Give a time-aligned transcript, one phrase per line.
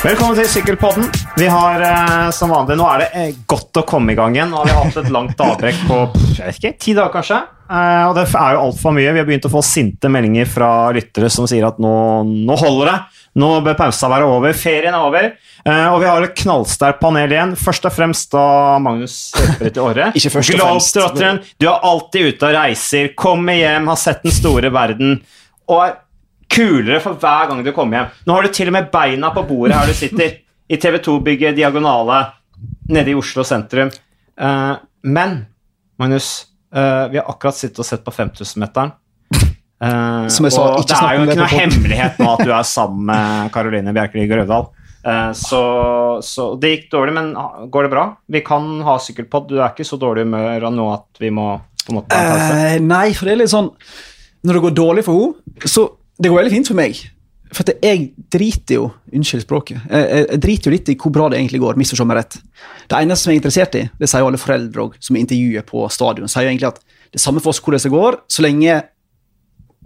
[0.00, 1.10] Velkommen til Sykkelpodden.
[1.36, 4.48] Vi har eh, som vanlig Nå er det eh, godt å komme i gang igjen.
[4.48, 5.98] Nå har vi hatt et langt avbrekk på
[6.38, 7.40] jeg vet ikke, ti dager, kanskje.
[7.68, 9.12] Eh, og det er jo altfor mye.
[9.12, 11.92] Vi har begynt å få sinte meldinger fra lyttere som sier at nå,
[12.24, 12.96] nå holder det.
[13.44, 14.56] Nå bør pausa være over.
[14.56, 15.30] Ferien er over.
[15.68, 17.52] Eh, og vi har et knallsterkt panel igjen.
[17.60, 18.48] Først og fremst da
[18.80, 20.12] Magnus Økberg til Åre.
[20.16, 20.64] Ikke først og
[21.20, 21.56] fremst.
[21.60, 23.12] Du er alltid ute og reiser.
[23.20, 25.18] Kommer hjem, har sett den store verden.
[25.68, 25.98] Og er
[26.50, 28.14] kulere for hver gang du kommer hjem.
[28.26, 30.38] Nå har du til og med beina på bordet her du sitter,
[30.70, 32.20] i TV 2-bygget Diagonale
[32.90, 33.90] nede i Oslo sentrum.
[34.40, 35.40] Uh, men,
[35.98, 36.30] Magnus,
[36.74, 38.92] uh, vi har akkurat sittet og sett på 5000-meteren.
[39.80, 42.52] Uh, Som jeg sa, og ikke det er jo ikke noe hemmelighet nå at du
[42.52, 44.68] er sammen med Karoline Bjerkeli Grøvdal.
[45.00, 45.62] Eh, så,
[46.22, 47.32] så det gikk dårlig, men
[47.72, 48.04] går det bra?
[48.28, 49.48] Vi kan ha sykkelpod.
[49.48, 51.54] Du er ikke så dårlig i humør nå at vi må
[51.86, 52.20] på en måte?
[52.20, 53.70] Eh, nei, for det er litt sånn
[54.44, 55.86] Når det går dårlig for henne, så
[56.20, 57.00] Det går veldig fint for meg.
[57.50, 59.80] For at jeg driter jo Unnskyld språket.
[59.90, 61.78] Jeg, jeg, driter jo litt i hvor bra det egentlig går.
[61.80, 62.36] Misforstå meg rett.
[62.86, 65.66] Det eneste som jeg er interessert i, det sier jo alle foreldre også, som intervjuer
[65.66, 66.78] på stadion, sier jo egentlig at
[67.10, 68.76] det er samme for oss hvordan det går, så lenge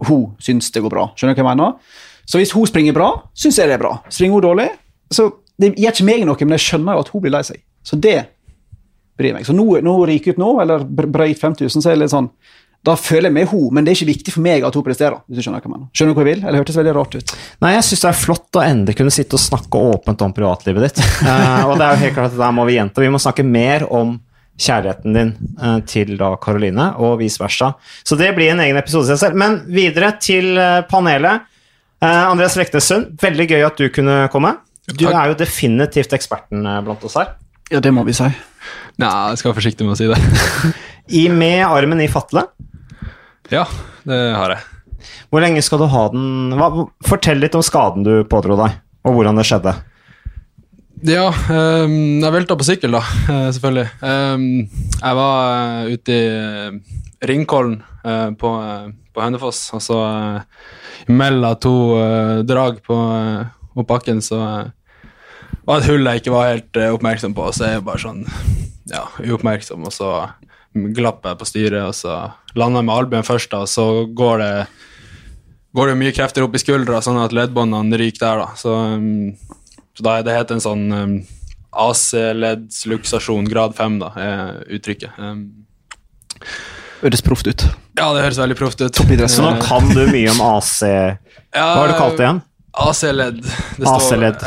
[0.05, 1.07] hun syns det går bra.
[1.15, 1.97] Skjønner du hva jeg mener?
[2.29, 3.95] Så hvis hun springer bra, syns jeg det er bra.
[4.13, 4.67] Springer hun dårlig,
[5.13, 5.29] så
[5.61, 7.61] det gjør ikke meg noe, men jeg skjønner jo at hun blir lei seg.
[7.85, 8.17] Så det
[9.17, 9.45] bryr meg.
[9.47, 12.29] Så nå, nå ryker ut nå, eller br- brøyt 5000, så er det litt sånn
[12.85, 15.17] Da føler jeg med henne, men det er ikke viktig for meg at hun presterer.
[15.25, 15.87] hvis du Skjønner hva jeg mener.
[15.95, 16.43] Skjønner du hva jeg vil?
[16.45, 17.33] Eller hørtes veldig rart ut.
[17.65, 20.85] Nei, jeg syns det er flott å endelig kunne sitte og snakke åpent om privatlivet
[20.85, 21.01] ditt.
[21.25, 23.01] uh, og det er jo helt klart at der må vi gjenta.
[23.01, 24.17] Vi må snakke mer om
[24.61, 27.73] kjærligheten din uh, til da Karoline, og vice versa.
[28.05, 29.39] Så det blir en egen episode i seg selv.
[29.41, 31.49] Men videre til eh, panelet.
[32.03, 34.53] Eh, Andreas Leknessund, veldig gøy at du kunne komme.
[34.93, 37.33] Du er jo definitivt eksperten blant oss her.
[37.73, 38.27] Ja, det må vi si.
[39.01, 40.19] Nei, jeg skal være forsiktig med å si det.
[41.21, 42.45] I Med armen i fatle.
[43.53, 43.65] Ja,
[44.07, 44.63] det har jeg.
[45.29, 46.69] Hvor lenge skal du ha den Hva,
[47.05, 49.75] Fortell litt om skaden du pådro deg, og hvordan det skjedde.
[51.05, 53.89] Ja, um, jeg velta på sykkel, da, eh, selvfølgelig.
[53.99, 54.45] Um,
[54.95, 56.95] jeg var eh, ute i eh,
[57.29, 57.75] Ringkollen
[58.05, 58.51] uh, på,
[59.13, 60.71] på Hønefoss, og så uh,
[61.11, 62.97] mellom to uh, drag på
[63.75, 64.39] opp bakken, så
[65.65, 68.23] var det et hull jeg ikke var helt oppmerksom på, så jeg er bare sånn
[68.89, 70.11] ja, uoppmerksom, og så
[70.95, 72.15] glapp jeg på styret, og så
[72.55, 74.51] landa jeg med albuen først, da, og så går det
[75.75, 78.43] går det mye krefter opp i skuldra, sånn at leddbåndene ryker der.
[78.45, 78.47] da.
[78.59, 79.35] Så, um,
[79.95, 81.15] så da, det heter en sånn um,
[81.75, 85.17] AC-leddsluksasjon grad 5, da, er uttrykket.
[85.19, 85.41] Um,
[87.01, 87.65] Høres proft ut.
[87.99, 88.95] ja, det høres veldig proft ut.
[89.29, 92.39] Så nå kan du mye om AC Hva har du kalt det igjen?
[92.75, 93.41] AC-ledd.
[93.43, 94.45] Det står- AC-ledd.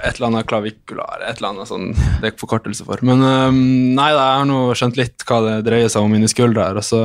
[0.00, 1.90] Et eller annet klavikular, et eller annet sånn
[2.22, 3.02] det er forkortelse for.
[3.06, 3.58] Men um,
[3.96, 6.80] nei da, jeg har nå skjønt litt hva det dreier seg om inni skuldra her,
[6.80, 7.02] og så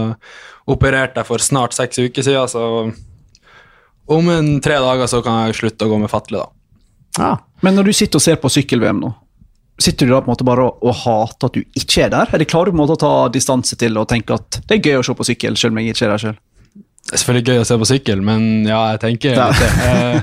[0.68, 2.64] opererte jeg for snart seks uker siden, så
[4.08, 6.52] om en tre dager så kan jeg slutte å gå med fatle, da.
[7.18, 7.32] Ja.
[7.66, 9.12] Men når du sitter og ser på sykkel-VM nå,
[9.82, 12.30] sitter du da på en måte bare og, og hater at du ikke er der?
[12.34, 14.92] Eller klarer du på en måte å ta distanse til og tenke at det er
[14.92, 16.44] gøy å se på sykkel, selv om jeg ikke er der selv?
[17.08, 20.22] Det er selvfølgelig gøy å se på sykkel, men ja, jeg tenker litt det.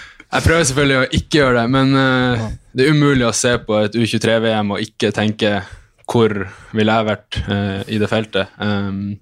[0.32, 3.76] Jeg prøver selvfølgelig å ikke gjøre det, men uh, det er umulig å se på
[3.82, 5.58] et U23-VM og ikke tenke
[6.08, 6.32] hvor
[6.72, 8.54] ville jeg vært uh, i det feltet.
[8.56, 9.18] Um,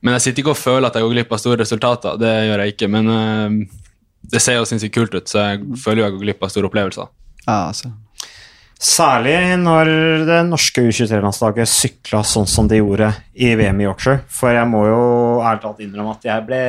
[0.00, 2.64] men jeg sitter ikke og føler at jeg går glipp av store resultater, det gjør
[2.64, 2.88] jeg ikke.
[2.96, 3.92] Men uh,
[4.32, 6.72] det ser jo sinnssykt kult ut, så jeg føler jo jeg går glipp av store
[6.72, 7.12] opplevelser.
[7.44, 7.92] Ja, altså.
[8.82, 9.88] Særlig når
[10.26, 14.24] det norske U23-landslaget sykla sånn som de gjorde i VM i Yorkshire.
[14.32, 15.02] For jeg må jo
[15.44, 16.62] ærlig talt innrømme at jeg ble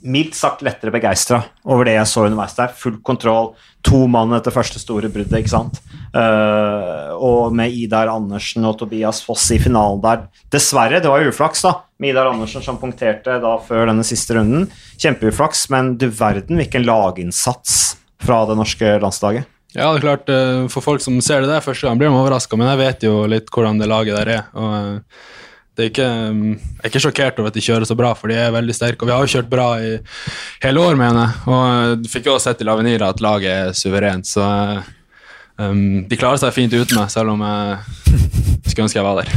[0.00, 2.70] mildt sagt lettere begeistra over det jeg så underveis der.
[2.78, 3.52] Full kontroll,
[3.86, 5.80] to mann etter første store bruddet, ikke sant.
[6.14, 10.24] Uh, og med Idar Andersen og Tobias Foss i finalen der.
[10.54, 11.74] Dessverre, det var uflaks, da.
[11.98, 14.68] Med Idar Andersen som punkterte da før denne siste runden.
[14.98, 17.78] Kjempeuflaks, men du verden hvilken laginnsats
[18.22, 19.48] fra det norske landslaget.
[19.76, 22.16] Ja, det er klart, eh, For folk som ser det der første gang, blir de
[22.16, 24.44] overraska, men jeg vet jo litt hvordan det laget der er.
[24.54, 25.00] og eh,
[25.84, 28.38] er ikke, mm, Jeg er ikke sjokkert over at de kjører så bra, for de
[28.38, 29.02] er veldig sterke.
[29.02, 29.92] Og vi har jo kjørt bra i
[30.64, 31.42] hele år, mener jeg.
[31.46, 34.90] Og eh, du fikk jo også sett i Lavenira at laget er suverent, så eh,
[35.62, 37.78] um, de klarer seg fint uten meg, selv om jeg
[38.68, 39.34] skulle ønske jeg var der.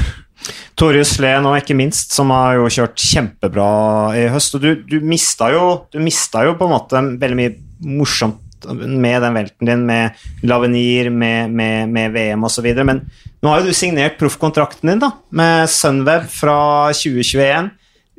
[0.82, 3.72] Torjus Len og ikke minst, som har jo kjørt kjempebra
[4.18, 4.58] i høst.
[4.58, 7.54] Og du, du, mista jo, jo på en måte veldig mye
[8.00, 12.68] morsomt med den velten din, med Lavenir, med, med, med VM osv.
[12.86, 13.04] Men
[13.42, 16.58] nå har jo du signert proffkontrakten din da, med Sunweb fra
[16.94, 17.72] 2021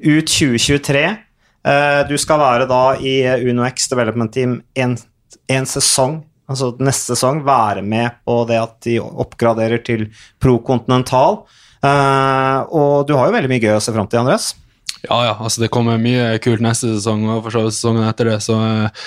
[0.03, 1.05] ut 2023.
[1.69, 3.17] Eh, Du skal være da i
[3.51, 9.83] UnoX Development Team en sesong, altså neste sesong, være med på det at de oppgraderer
[9.87, 10.09] til
[10.43, 11.45] Pro Continental.
[11.83, 14.53] Eh, og du har jo veldig mye gøy å se fram til, Andreas.
[15.03, 18.29] Ja, ja, altså det kommer mye kult neste sesong og for så vidt sesongen etter
[18.31, 19.07] det, så eh,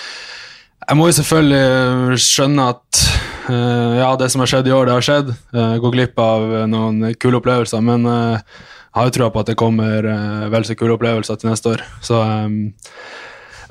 [0.86, 3.04] Jeg må jo selvfølgelig skjønne at
[3.50, 5.36] uh, ja, det som har skjedd i år, det har skjedd.
[5.56, 9.42] Uh, gå glipp av eh, noen kule opplevelser, men uh, jeg har jo trua på
[9.42, 11.86] at det kommer uh, vel så kule opplevelser til neste år.
[12.06, 12.60] Så um,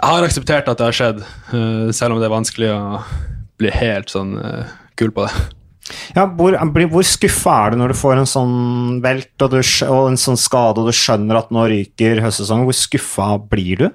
[0.05, 2.81] jeg har akseptert at det har skjedd, eh, selv om det er vanskelig å
[3.61, 5.45] bli helt sånn eh, kul på det.
[6.17, 6.57] Ja, hvor,
[6.93, 8.57] hvor skuffa er du når du får en sånn
[9.05, 12.67] velt og, du, og en sånn skade, og du skjønner at nå ryker høstsesongen?
[12.69, 13.87] Hvor skuffa blir du?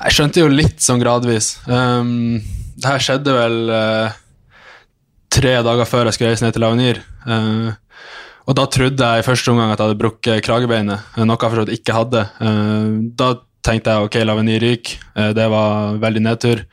[0.00, 1.58] Jeg skjønte jo litt sånn gradvis.
[1.68, 2.40] Um,
[2.80, 4.16] det her skjedde vel uh,
[5.32, 7.02] tre dager før jeg skulle reise ned til Lavenir.
[7.26, 7.76] Uh,
[8.48, 11.52] og da trodde jeg i første omgang at jeg hadde brukket kragebeinet, eh, noe jeg
[11.52, 12.24] for så ikke hadde.
[12.40, 13.34] Uh, da
[13.66, 14.96] tenkte jeg ok, Lavenir ryker.
[15.14, 16.64] Eh, det var veldig nedtur.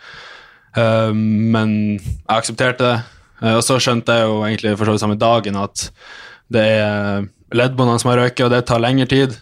[0.78, 2.96] Eh, men jeg aksepterte det.
[3.42, 5.90] Eh, og så skjønte jeg jo egentlig for så vidt samme dagen at
[6.54, 9.36] det er leddbåndene som har røket, og det tar lengre tid.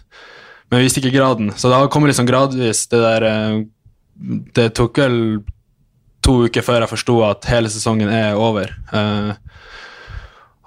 [0.66, 2.86] Men jeg visste ikke graden, så kommet litt sånn gradvis.
[2.90, 3.60] Det der eh,
[4.56, 5.18] Det tok vel
[6.24, 8.72] to uker før jeg forsto at hele sesongen er over.
[8.92, 9.34] Eh,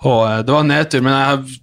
[0.07, 1.59] og eh, det var en nedtur, men jeg,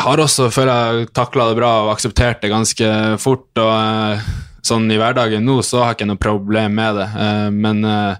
[0.00, 2.90] har også, føler jeg, takla det bra og akseptert det ganske
[3.22, 3.50] fort.
[3.60, 4.26] og eh,
[4.64, 8.16] Sånn i hverdagen nå så har jeg ikke noe problem med det, Uh, men uh,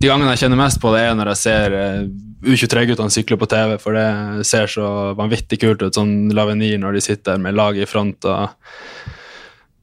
[0.00, 2.00] de gangene jeg kjenner mest på det, er når jeg ser eh,
[2.44, 7.04] U23-guttene sykle på TV, for det ser så vanvittig kult ut, sånn Lavenir når de
[7.06, 8.26] sitter med laget i front.
[8.26, 9.14] og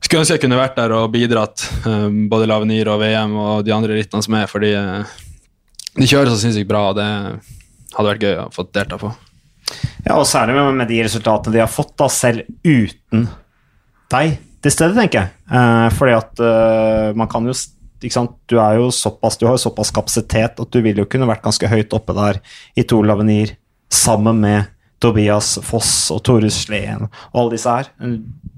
[0.02, 3.74] Skulle ønske jeg kunne vært der og bidratt, eh, både Lavenir og VM og de
[3.76, 5.18] andre rittene som er, fordi eh,
[5.98, 7.10] de kjører så sinnssykt bra, og det
[7.92, 9.12] hadde vært gøy å få delta på.
[10.06, 13.28] Ja, og særlig med, de resultatene de har fått, da, selv uten
[14.12, 15.34] deg til stede, tenker jeg.
[15.52, 17.56] Eh, fordi at eh, man kan jo?
[18.02, 21.68] Du, jo såpass, du har jo såpass kapasitet at du ville jo kunne vært ganske
[21.70, 22.40] høyt oppe der
[22.74, 23.52] i to Lavenir
[23.94, 24.72] sammen med
[25.02, 27.90] Tobias Foss og Tore Sleen og alle disse her.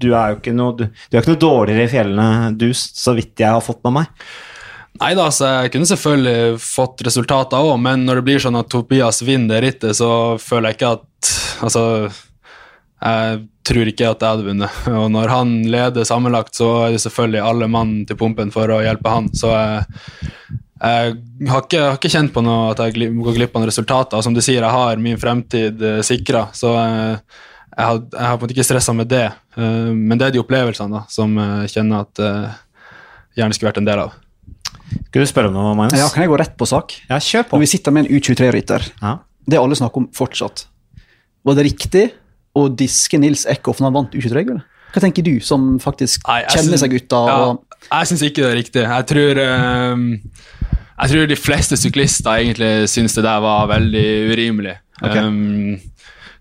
[0.00, 3.40] Du er jo ikke noe, du, du ikke noe dårligere i fjellene, du, så vidt
[3.40, 4.26] jeg har fått med meg.
[5.00, 8.68] Nei da, så jeg kunne selvfølgelig fått resultater òg, men når det blir sånn at
[8.70, 10.10] Tobias vinner det rittet, så
[10.42, 11.10] føler jeg ikke at
[11.64, 11.80] Altså,
[13.00, 14.78] jeg tror ikke at jeg hadde vunnet.
[15.00, 18.82] Og når han leder sammenlagt, så er det selvfølgelig alle mann til pumpen for å
[18.84, 19.30] hjelpe han.
[19.36, 21.14] Så jeg, jeg
[21.48, 24.22] har, ikke, har ikke kjent på noe at jeg går glipp av noen resultater.
[24.26, 27.38] Som du sier, jeg har min fremtid uh, sikra, så eh,
[27.74, 29.28] jeg, har, jeg har på en måte ikke stressa med det.
[29.54, 33.80] Uh, men det er de opplevelsene da, som jeg kjenner at jeg gjerne skulle vært
[33.84, 34.18] en del av.
[35.08, 35.98] Skal du spørre om noe, Magnus?
[35.98, 36.98] Ja, kan jeg gå rett på sak?
[37.08, 37.56] Ja, kjør på.
[37.56, 39.16] Når vi sitter med en U23-rytter, Ja.
[39.46, 40.66] det alle snakker om fortsatt,
[41.44, 42.08] var det riktig
[42.54, 44.70] å diske Nils Eckhoff når han vant U23-gullet?
[44.94, 47.18] Hva tenker du, som faktisk Nei, kjenner seg gutta?
[47.26, 48.84] Ja, og jeg syns ikke det er riktig.
[48.84, 49.40] Jeg tror,
[49.94, 50.06] um,
[50.94, 54.76] jeg tror de fleste syklister egentlig syns det der var veldig urimelig.
[55.00, 55.20] Okay.
[55.20, 55.80] Um,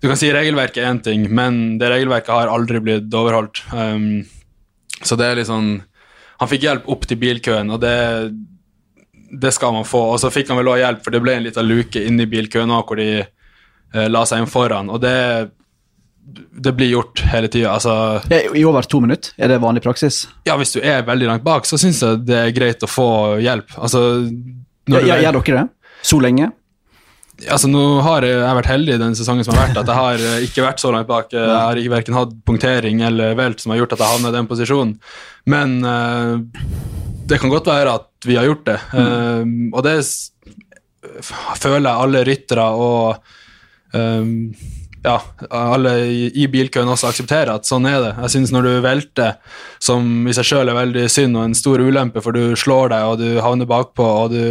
[0.03, 3.63] du kan si regelverket er én ting, men det regelverket har aldri blitt overholdt.
[3.71, 4.25] Um,
[5.03, 5.81] så det er litt sånn
[6.39, 7.95] Han fikk hjelp opp til bilkøen, og det,
[9.39, 10.01] det skal man få.
[10.11, 12.73] Og så fikk han vel også hjelp, for det ble en liten luke inni bilkøen
[12.73, 14.91] òg, hvor de uh, la seg inn foran.
[14.91, 15.13] Og det,
[16.63, 17.73] det blir gjort hele tida.
[17.75, 19.33] Altså, I over to minutter?
[19.37, 20.23] Er det vanlig praksis?
[20.47, 23.39] ja, hvis du er veldig langt bak, så syns jeg det er greit å få
[23.43, 23.75] hjelp.
[23.77, 24.03] Altså,
[24.87, 25.69] Ja, du ja, gjør dere det?
[26.03, 26.51] Så lenge?
[27.49, 29.97] altså nå har jeg, jeg har vært heldig den sesongen som har vært, at jeg
[29.97, 31.31] har eh, ikke vært så langt bak.
[31.33, 34.37] Jeg har ikke verken hatt punktering eller velt som har gjort at jeg havnet i
[34.37, 34.93] den posisjonen.
[35.49, 36.37] Men uh,
[37.27, 38.77] det kan godt være at vi har gjort det.
[38.99, 39.41] Eh,
[39.73, 39.97] og det
[41.23, 44.31] føler jeg alle ryttere og eh,
[45.03, 45.17] ja,
[45.51, 48.11] alle i, bilkøen også aksepterer at sånn er det.
[48.23, 49.39] Jeg synes når du velter,
[49.83, 53.07] som i seg sjøl er veldig synd og en stor ulempe, for du slår deg
[53.09, 54.45] og du havner bakpå og du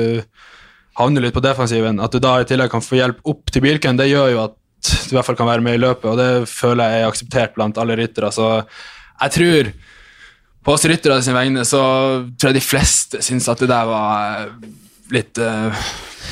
[1.00, 3.96] havner litt på defensiven, at du da i tillegg kan få hjelp opp til bilkøen,
[3.96, 4.58] det gjør jo at
[4.92, 7.56] du i hvert fall kan være med i løpet, og det føler jeg er akseptert
[7.56, 8.32] blant alle ryttere.
[8.34, 9.72] Så jeg tror
[10.62, 11.82] på oss ryttere sin vegne så
[12.36, 14.68] tror jeg de fleste syns at det der var eh,
[15.14, 15.86] litt eh,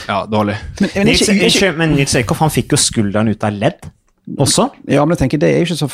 [0.07, 0.59] ja, dårlig.
[0.83, 3.89] Men, men, ikke, ikke, men Nils Eikhoff han fikk jo skulderen ut av ledd
[4.39, 4.71] også.
[4.91, 5.91] ja, men jeg tenker, det er jo ikke så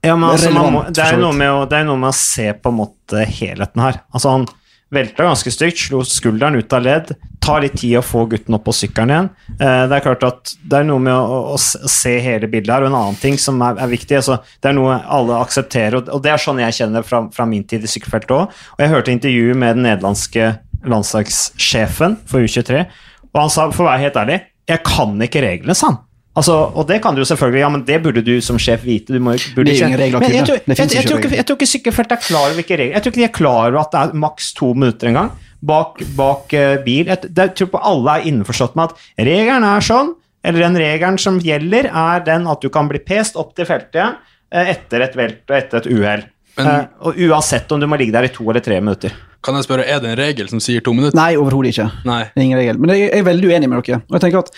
[0.00, 2.16] Ja, men altså, man må, det, er noe med å, det er noe med å
[2.16, 4.00] se på en måte helheten her.
[4.14, 4.46] Altså Han
[4.90, 7.12] velta ganske stygt, slo skulderen ut av ledd.
[7.40, 9.28] Tar litt tid å få gutten opp på sykkelen igjen.
[9.54, 12.74] Eh, det er klart at det er noe med å, å å, se hele bildet
[12.74, 14.18] her, og en annen ting som er, er viktig.
[14.18, 17.46] Altså, det er noe alle aksepterer, og, og det er sånn jeg kjenner fra, fra
[17.48, 18.60] min tid i sykkelfeltet òg.
[18.76, 20.52] Og jeg hørte intervju med den nederlandske
[20.90, 22.84] landslagssjefen for U23,
[23.30, 24.40] og han sa for å være helt ærlig,
[24.70, 26.02] jeg kan ikke reglene, sa han.
[26.40, 29.12] Altså, og det kan du jo selvfølgelig, ja, men det burde du som sjef vite.
[29.12, 31.18] Du må, burde Det ikke- ingen regler Men jeg tror- Det jeg, jeg, ikke tror
[31.18, 31.36] ikke, regler.
[31.36, 33.80] jeg tror ikke er klar over hvilke regler Jeg tror ikke de er klar over
[33.80, 35.30] at det er maks to minutter en gang
[35.62, 37.06] bak, bak uh, bil.
[37.10, 40.78] Jeg, det, jeg tror på alle er innforstått med at regelen er sånn, eller den
[40.80, 44.16] regelen som gjelder, er den at du kan bli pest opp til feltet
[44.50, 46.24] eh, etter et velt og etter et uhell.
[46.58, 49.12] Men uh, og uansett om du må ligge der i to eller tre minutter.
[49.42, 51.16] kan jeg spørre, er det en regel som sier to minutter?
[51.16, 51.86] Nei, overhodet ikke.
[52.04, 52.22] Nei.
[52.34, 52.80] Det er ingen regel.
[52.80, 54.02] Men jeg er veldig uenig med dere.
[54.08, 54.50] Og jeg tenker at,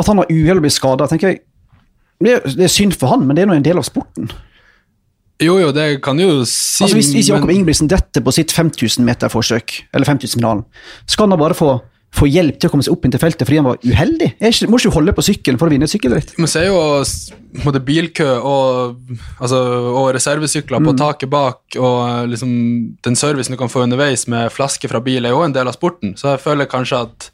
[0.00, 1.40] at han har uhell og blir skada, det er,
[2.44, 4.30] det er synd for han, men det er nå en del av sporten.
[5.40, 8.52] Jo, jo, det kan jo si Altså Hvis, hvis Jakob men- Ingebrigtsen detter på sitt
[8.52, 10.64] 5000 meter-forsøk, eller 5000-finalen,
[11.08, 11.70] skal han da bare få,
[12.14, 14.30] få hjelp til å komme seg opp inn til feltet fordi han var uheldig?
[14.40, 16.32] Jeg ikke, må ikke holde på sykkelen for å vinne et sykkelritt?
[16.36, 16.80] Vi så er jo
[17.64, 18.96] måte, bilkø og,
[19.38, 19.60] altså,
[19.94, 20.88] og reservesykler Mm.
[20.90, 22.50] på taket bak, og liksom,
[23.06, 25.74] den servicen du kan få underveis med flaske fra bil, er jo en del av
[25.78, 26.16] sporten.
[26.18, 27.30] Så jeg føler kanskje at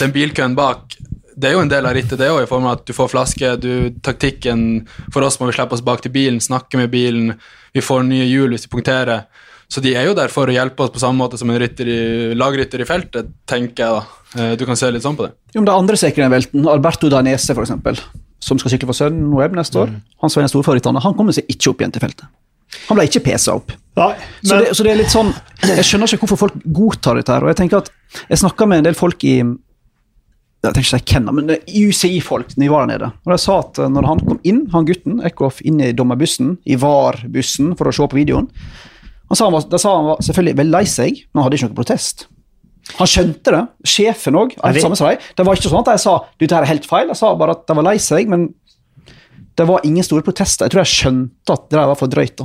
[0.00, 0.98] den bilkøen bak
[1.40, 3.08] det er jo en del av rittet, det òg, i form av at du får
[3.08, 3.54] flaske.
[3.62, 7.30] du, Taktikken For oss må vi slippe oss bak til bilen, snakke med bilen.
[7.72, 9.22] Vi får nye hjul hvis vi punkterer.
[9.70, 11.86] Så de er jo der for å hjelpe oss på samme måte som en rytter
[11.86, 11.98] i,
[12.34, 14.00] lagrytter i feltet, tenker jeg da.
[14.42, 15.32] Eh, Du kan se litt sånn på det.
[15.54, 15.96] Jo, men det er andre
[16.30, 18.00] velten, Alberto Danese eksempel,
[18.42, 20.96] som skal sykle for sønnen Web neste år, han som er en stor favoritt, han
[20.96, 22.26] han kommer seg ikke opp igjen til feltet.
[22.88, 23.72] Han ble ikke pesa opp.
[23.98, 27.32] Nei, Så det, så det er litt sånn, Jeg skjønner ikke hvorfor folk godtar dette.
[27.32, 27.90] her, og Jeg tenker at,
[28.28, 29.42] jeg snakka med en del folk i
[30.60, 33.12] jeg tenker ikke jeg men UCI-folk når de var der nede.
[33.24, 36.58] Og de sa at eh, når han kom inn, han gutten, Eckhoff, inn i dommerbussen,
[36.68, 38.50] i VAR-bussen, for å se på videoen
[39.36, 41.68] sa han var, Da sa han var selvfølgelig veldig lei seg, men han hadde ikke
[41.70, 42.26] noen protest.
[42.98, 43.68] Han skjønte det.
[43.86, 44.56] Sjefen òg.
[44.56, 44.82] Det-
[45.36, 47.06] Det var ikke sånn at jeg sa du, dette her er helt feil.
[47.08, 48.54] Jeg sa bare at de var lei seg, men
[49.56, 50.64] det var ingen store protester.
[50.64, 52.36] Jeg tror jeg skjønte at det var for drøyt.
[52.36, 52.44] da.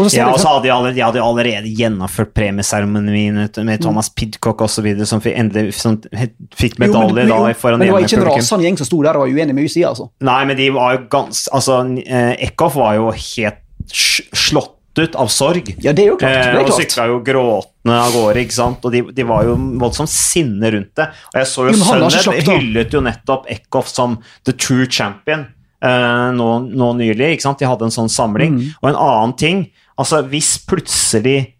[0.00, 3.80] Og så Ja, jeg- og så hadde de allerede, jeg hadde allerede gjennomført premieseremonien med
[3.80, 7.92] Thomas Pidcock osv., som fikk, endelig som fikk Jo, men- medalje da foran men det
[7.92, 10.10] var ikke en rasende gjeng som sto der og var uenig med UCI, altså.
[10.20, 13.56] Nei, men de var jo ganske Altså, eh, Eckhoff var jo helt
[13.92, 15.68] slått ut av sorg.
[15.84, 16.32] Ja, det er jo klart.
[16.32, 16.80] Det Eh, er og klart.
[16.80, 18.84] sykla jo gråtende av gårde, ikke sant.
[18.84, 21.08] Og de, de var jo voldsomt sinne rundt det.
[21.34, 25.46] Og jeg så jo, Sønnet hyllet jo nettopp Eckhoff som the true champion
[25.82, 27.58] eh, nå, nå nylig, ikke sant.
[27.60, 28.56] De hadde en sånn samling.
[28.56, 28.70] Mm.
[28.82, 29.66] Og en annen ting,
[29.98, 31.52] altså hvis plutselig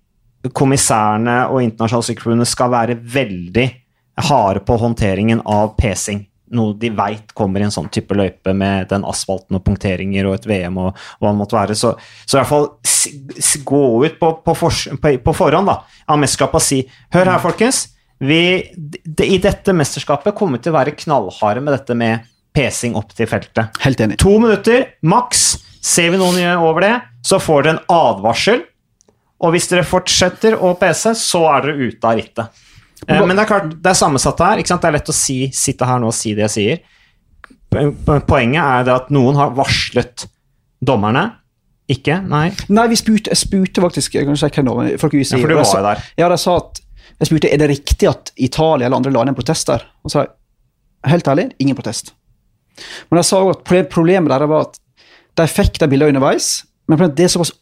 [0.54, 3.66] kommissærene og Internasjonale Sykkelforbundet skal være veldig
[4.28, 6.22] harde på håndteringen av pesing,
[6.54, 10.36] noe de veit kommer i en sånn type løype med den asfalten og punkteringer og
[10.38, 12.68] et VM og hva det måtte være, så, så i hvert fall
[13.66, 16.80] gå ut på, på, for, på, på forhånd da, av mesterskapet og si
[17.14, 17.86] Hør her, folkens.
[18.18, 18.40] Vi,
[18.76, 23.12] de, I dette mesterskapet kommer vi til å være knallharde med dette med pesing opp
[23.16, 23.76] til feltet.
[23.84, 24.18] Helt enig.
[24.22, 25.48] To minutter, maks.
[25.86, 28.64] Ser vi noen over det, så får dere en advarsel.
[29.44, 32.62] Og hvis dere fortsetter å pese, så er dere ute av rittet.
[33.08, 34.62] Eh, men det er klart, det er sammensatt her.
[34.62, 36.78] Det er lett å si, sitte her nå og si det jeg sier.
[37.70, 40.24] Po- po- Poenget er det at noen har varslet
[40.84, 41.26] dommerne.
[41.92, 42.16] Ikke?
[42.26, 42.48] Nei.
[42.72, 45.36] Nei, vi spurte, jeg spurte faktisk jeg kan det var, folk i UCI.
[45.36, 46.00] Ja, for du var jo der.
[46.18, 46.80] Ja, de sa at
[47.20, 49.84] Jeg spurte er det riktig at Italia eller andre la ned en protest der.
[50.04, 50.32] Og sa jeg,
[51.08, 52.10] helt ærlig, ingen protest.
[53.08, 54.76] Men de sa òg at problemet der var at
[55.38, 57.52] de fikk de bildene underveis, men det er såpass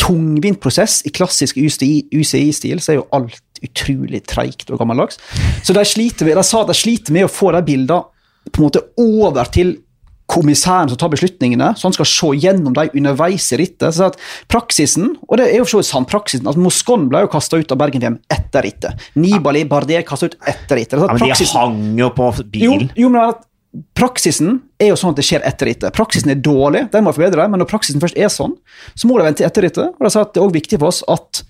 [0.00, 1.02] tungvint prosess.
[1.04, 5.20] I klassisk UCI-stil så er jo alt utrolig treigt og gammeldags.
[5.66, 8.02] Så de, sliter, de sa de sliter med å få de bildene
[8.50, 9.76] på en måte over til
[10.30, 13.96] kommissæren som tar beslutningene, så han skal se gjennom dem underveis i rittet.
[13.96, 14.18] Så at
[14.50, 17.80] praksisen, og det er jo for sant, praksisen, at Moscon ble jo kasta ut av
[17.80, 19.10] Bergen-VM etter rittet.
[19.18, 21.00] Nibali Bardet kasta ut etter rittet.
[21.02, 22.90] Ja, men men de hang jo på bilen.
[22.96, 23.46] jo, men at
[23.94, 25.94] praksisen er jo sånn at det skjer etter rittet.
[25.94, 28.56] Praksisen er dårlig, den må forbedre, men når praksisen først er sånn,
[28.98, 29.94] så må det vente etter rittet.
[29.98, 31.42] Og de sa at det er også viktig for oss at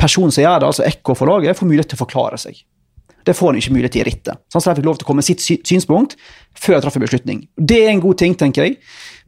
[0.00, 2.60] personen som gjør det, altså Ekko forlaget, får mulighet til å forklare seg.
[3.28, 4.40] Det får han ikke mulighet til i rittet.
[4.48, 6.14] Sånn han fikk lov til å komme med sitt synspunkt
[6.56, 7.42] før jeg traff en beslutning.
[7.60, 8.78] Det er en god ting, tenker jeg.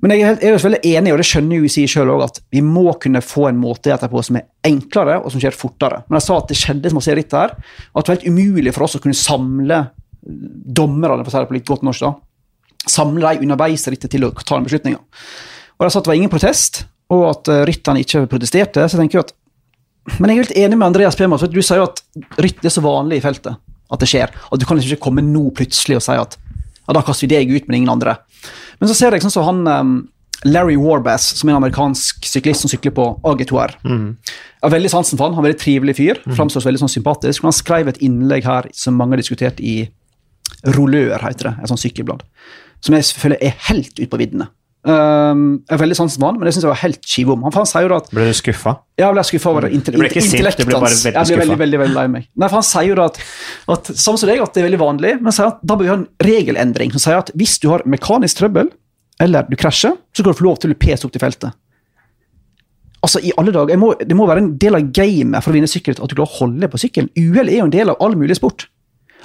[0.01, 2.63] Men jeg er, jo veldig enig, og det skjønner jo UCI sjøl òg, at vi
[2.65, 6.01] må kunne få en måte etterpå som er enklere, og som skjer fortere.
[6.09, 8.31] Men jeg sa at det skjedde som å se rittet her, at det var helt
[8.31, 9.83] umulig for oss å kunne samle
[10.21, 14.25] dommerne, for å si det på litt godt norsk, da, samle dem underveis rittet til
[14.25, 15.03] å ta den beslutninga.
[15.77, 18.87] Og jeg sa at det var ingen protest, og at uh, rytterne ikke protesterte.
[18.87, 19.35] Så jeg tenker at
[20.19, 22.03] Men jeg er helt enig med Andreas Pema, du sier jo at
[22.43, 23.61] rytt er så vanlig i feltet.
[23.91, 24.31] At det skjer.
[24.31, 27.35] At du kan liksom ikke komme nå plutselig og si at ja, da kaster vi
[27.35, 28.17] deg ut, men ingen andre.
[28.81, 29.93] Men så ser jeg sånn som han um,
[30.49, 33.77] Larry Warbass, som er en amerikansk syklist som sykler på AG2R.
[34.25, 36.23] Jeg har veldig sansen for han, han er en veldig trivelig fyr.
[36.39, 37.45] Framstår veldig sånn sympatisk.
[37.45, 39.83] Han skrev et innlegg her som mange har diskutert i
[40.67, 41.55] Rolør, heter det.
[41.63, 42.25] Et sånt sykkelblad.
[42.85, 44.49] Som jeg selvfølgelig er helt ute på viddene.
[44.81, 47.43] Um, jeg er veldig sans han, men det syns jeg var helt kivom.
[47.45, 48.79] Han, han sier jo da at Ble du skuffa?
[48.97, 51.13] jeg ble skuffa over inte, Du ble ikke sint, du ble bare veldig skuffa.
[51.19, 52.29] Jeg ble veldig, veldig, veldig lei meg.
[52.33, 53.21] Nei, for Han sier jo da at,
[53.77, 55.99] at som deg, at det er veldig vanlig, men sier at da bør vi ha
[55.99, 58.73] en regelendring som sier at hvis du har mekanisk trøbbel,
[59.21, 61.53] eller du krasjer, så skal du få lov til å pese opp til feltet.
[63.05, 65.69] Altså, i alle dager, må, Det må være en del av gamet for å vinne
[65.69, 67.13] sykkelritt at du klarer å holde på sykkelen.
[67.21, 68.69] Uhell er jo en del av all mulig sport.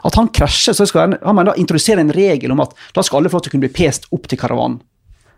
[0.05, 3.21] At han krasjer, så skal han, han mener introdusere en regel om at da skal
[3.21, 4.79] alle få lov til å kunne bli pest opp til karavanen.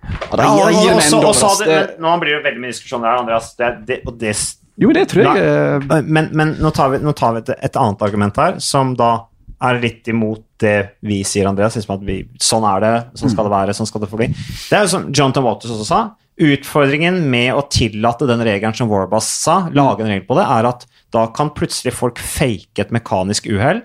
[0.03, 2.61] Ja, da Ja, og- gir og så- og hadde- det- men Nå blir det veldig
[2.61, 3.55] mye diskusjon der, Andreas.
[3.55, 4.35] Det, det, og det
[4.79, 7.73] Jo, det tror jeg Da, Men, men nå tar vi, nå tar vi et, et
[7.75, 9.25] annet argument her, som da
[9.59, 11.75] er litt imot det vi sier, Andreas.
[11.75, 14.27] Liksom at vi, sånn er det, sånn skal det være, sånn skal det forbli.
[14.69, 16.01] Det er jo som Jonathan Waters også sa.
[16.39, 20.67] Utfordringen med å tillate den regelen som Warbass sa, lage en regel på det, er
[20.69, 23.81] at da kan plutselig folk fake et mekanisk uhell.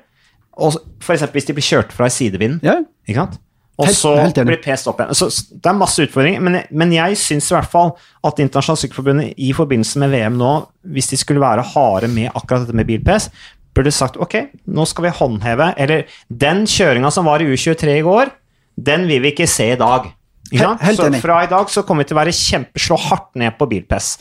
[0.61, 1.23] Og F.eks.
[1.33, 2.61] hvis de blir kjørt fra i sidevinden.
[2.63, 2.83] Ja.
[3.09, 3.39] Ikke sant?
[3.83, 5.17] Og Helt- så helt blir pest opp igjen.
[5.19, 9.25] Så det er masse utfordringer, men, men jeg syns i hvert fall at Internasjonalt Sykkelforbund
[9.35, 10.53] i forbindelse med VM nå,
[10.95, 13.29] hvis de skulle være harde med akkurat dette med bil-PS,
[13.75, 14.37] burde sagt ok,
[14.69, 18.33] nå skal vi håndheve Eller den kjøringa som var i U23 i går,
[18.77, 20.11] den vil vi ikke se i dag.
[20.53, 20.75] Ja?
[20.95, 24.15] Så fra i dag så kommer vi til å være kjempeslå hardt ned på bil-PS.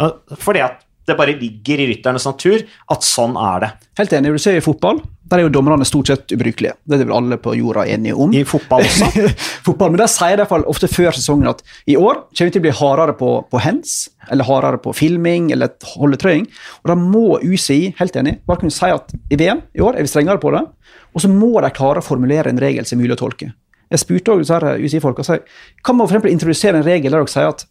[0.00, 2.60] Uh, Fordi at det bare ligger i rytternes natur
[2.92, 3.70] at sånn er det.
[4.00, 4.34] Helt enig.
[4.36, 6.74] Du ser i fotball, der er jo dommerne stort sett ubrukelige.
[6.84, 8.32] Det er vel alle på jorda enige om.
[8.34, 9.08] I fotball også.
[9.66, 12.50] fotball, Men der sier de i hvert fall ofte før sesongen at i år kommer
[12.50, 13.94] vi til å bli hardere på, på hands,
[14.30, 16.48] eller hardere på filming eller holdetrøying.
[16.82, 20.06] Og da må UCI, helt enig, bare kunne si at i VM i år er
[20.06, 20.66] vi strengere på det.
[21.14, 23.52] Og så må de klare å formulere en regel som er mulig å tolke.
[23.90, 25.40] Jeg spurte også UCI-folka og sa
[25.86, 27.64] kan man for introdusere en regel der dere sier at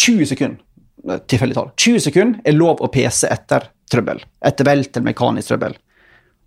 [0.00, 0.60] 20 sekunder
[1.30, 4.22] tilfeldig tall, 20 sekunder er lov å pese etter trøbbel.
[4.44, 5.76] Etter velt eller mekanisk trøbbel.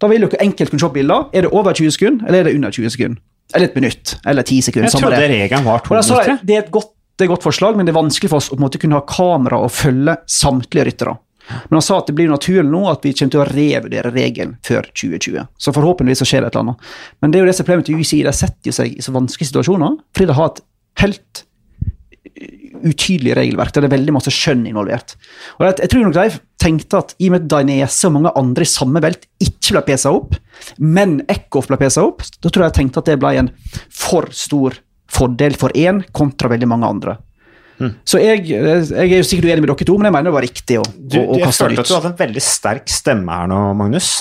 [0.01, 1.29] Da vil dere enkelt kunne se bilder.
[1.35, 3.21] Er det over 20 sekunder, eller er det under 20 sekunder?
[3.53, 4.89] Eller et minutt, eller 10 sekunder.
[4.89, 5.29] Jeg trodde det.
[5.29, 6.39] regelen var to minutter.
[6.41, 8.49] det er et godt, det er et godt forslag, men det er vanskelig for oss
[8.51, 11.15] å måte kunne ha kamera og følge samtlige ryttere.
[11.45, 14.55] Men han sa at det blir naturlig nå at vi kommer til å revurdere regelen
[14.65, 15.45] før 2020.
[15.61, 16.93] Så forhåpentligvis så skjer det et eller annet.
[17.21, 19.13] Men det er jo det som er problemet til UCI, de setter seg i så
[19.15, 20.63] vanskelige situasjoner fordi de har et
[21.03, 21.43] helt
[22.85, 25.15] utydelig regelverk der det er veldig masse skjønn involvert.
[25.59, 28.33] Og jeg, jeg tror nok de tenkte at i og med at Dainese og mange
[28.39, 30.35] andre i samme velt ikke ble pesa opp,
[30.81, 33.51] men Eckhoff ble pesa opp, da tror jeg jeg tenkte at det ble en
[33.93, 34.79] for stor
[35.15, 37.17] fordel for én kontra veldig mange andre.
[38.07, 40.45] Så jeg, jeg er jo sikkert uenig med dere to, men jeg mener det var
[40.45, 42.93] riktig å, Du, å, å jeg kaste følte det at du hadde en veldig sterk
[42.93, 44.11] stemme her nå, Magnus.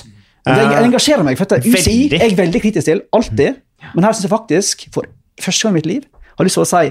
[0.45, 2.19] Det jeg engasjerer meg, for UCI veldig.
[2.19, 3.63] er jeg veldig kritisk til, alltid.
[3.95, 5.09] Men her syns jeg faktisk, for
[5.41, 6.91] første gang i mitt liv, har lyst til å si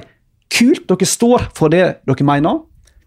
[0.54, 2.62] kult, dere står for det dere mener.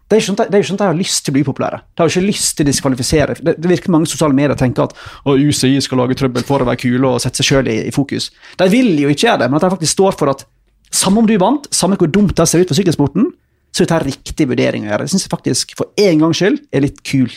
[0.07, 1.81] Det er er ikke sånn at de har lyst til å bli populære.
[1.83, 3.33] De har ikke lyst til å diskvalifisere.
[3.43, 4.93] Det, det virker mange sosiale medier tenker at
[5.27, 8.29] UCI skal lage trøbbel for å være kule og sette seg sjøl i, i fokus.
[8.55, 10.45] De vil jo ikke gjøre det, men at de faktisk står for at
[10.95, 13.27] samme om du vant, samme hvor dumt det ser ut for sykkelsporten,
[13.75, 15.03] så er dette riktig vurdering å gjøre.
[15.03, 17.27] Det syns jeg faktisk for en gangs skyld er litt kul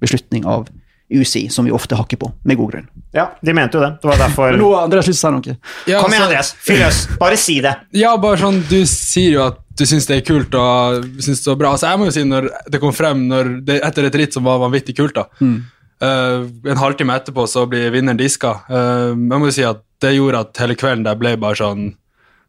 [0.00, 0.70] beslutning av
[1.10, 2.86] UCI, som vi ofte hakker på, med god grunn.
[3.16, 3.90] Ja, de mente jo det.
[4.02, 5.56] Det var derfor nå har Andreas lyst til å si noe.
[5.90, 6.52] Ja, Kom igjen, altså- Andreas.
[6.66, 7.00] Fyr løs.
[7.20, 7.74] Bare si det.
[7.98, 11.48] Ja, bare sånn, Du sier jo at du syns det er kult og syns det
[11.54, 11.74] var bra.
[11.74, 14.44] Altså, jeg må jo si når det kom frem når det, etter et ritt som
[14.44, 15.24] var vanvittig kult, da.
[15.40, 16.42] eh,
[16.74, 18.58] en halvtime etterpå så blir vinneren diska.
[18.68, 21.90] Uh, jeg må jo si at det gjorde at hele kvelden der ble bare sånn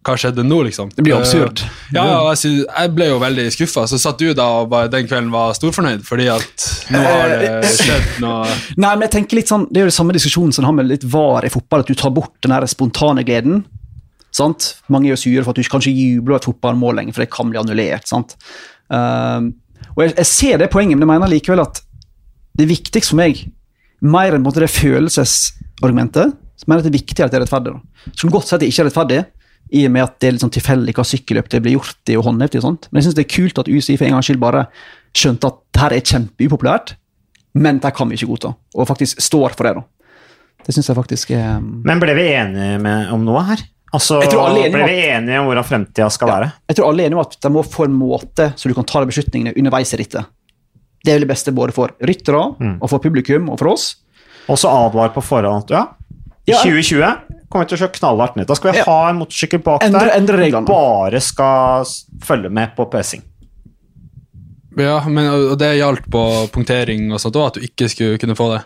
[0.02, 0.90] Hva skjedde nå, liksom?
[0.96, 1.62] Det blir absurd.
[1.62, 3.84] Eh, ja, ja jeg, jeg ble jo veldig skuffa.
[3.90, 7.52] Så satt du da og bare den kvelden var storfornøyd fordi at nå har det
[7.76, 8.48] skjedd noe
[8.82, 10.90] Nei, men jeg tenker litt sånn, Det er jo det samme diskusjonen som har med
[10.90, 13.62] litt var i fotball, at du tar bort den der spontane gleden.
[14.34, 14.72] Sant?
[14.90, 17.52] Mange er jo sure for at du kanskje jubler et fotballmål lenger, for det kan
[17.52, 18.08] bli annullert.
[18.10, 18.34] sant?
[18.94, 19.52] Ehm,
[19.92, 21.84] og jeg, jeg ser det poenget, men jeg mener likevel at
[22.58, 23.44] det viktigste for meg,
[24.02, 27.34] mer enn på en måte det følelsesargumentet, så mener jeg at det er viktig at
[27.34, 27.76] det er rettferdig.
[27.76, 28.32] da.
[28.34, 29.22] Godt si at det ikke er rettferdig,
[29.72, 32.18] i og med at det er litt sånn tilfeldig hva sykkelløp det blir gjort i
[32.20, 32.88] og håndhevet i og sånt.
[32.92, 34.66] Men jeg syns det er kult at UCI for en gangs skyld bare
[35.16, 36.94] skjønte at det her er kjempeupopulært,
[37.56, 39.74] men det kan vi ikke godta, og faktisk står for det.
[39.80, 39.84] da.
[40.68, 43.64] Det syns jeg faktisk er Men ble vi enige med, om noe her?
[43.92, 46.52] Altså, ble vi enige om hvordan fremtida skal være?
[46.70, 48.88] Jeg tror alle er enige om at de må få en måte så du kan
[48.88, 50.30] ta de beslutningene underveis i rittet.
[51.04, 52.44] Det er vel det beste både for ryttere,
[52.78, 53.90] og for publikum og for oss.
[54.48, 55.84] Og så advar på forhånd at ja,
[56.48, 56.62] i Ja.
[56.62, 58.48] 2020 kommer til å kjøre knallhardt ned.
[58.50, 58.86] Da skal vi Ja.
[58.88, 60.66] ha en motorsykkel bak Endre- der endre reglene.
[60.68, 61.86] bare skal
[62.24, 63.22] følge med på pesing.
[64.80, 66.22] Ja, men, og det gjaldt på
[66.54, 68.64] punktering og sånt òg, at du ikke skulle kunne få det.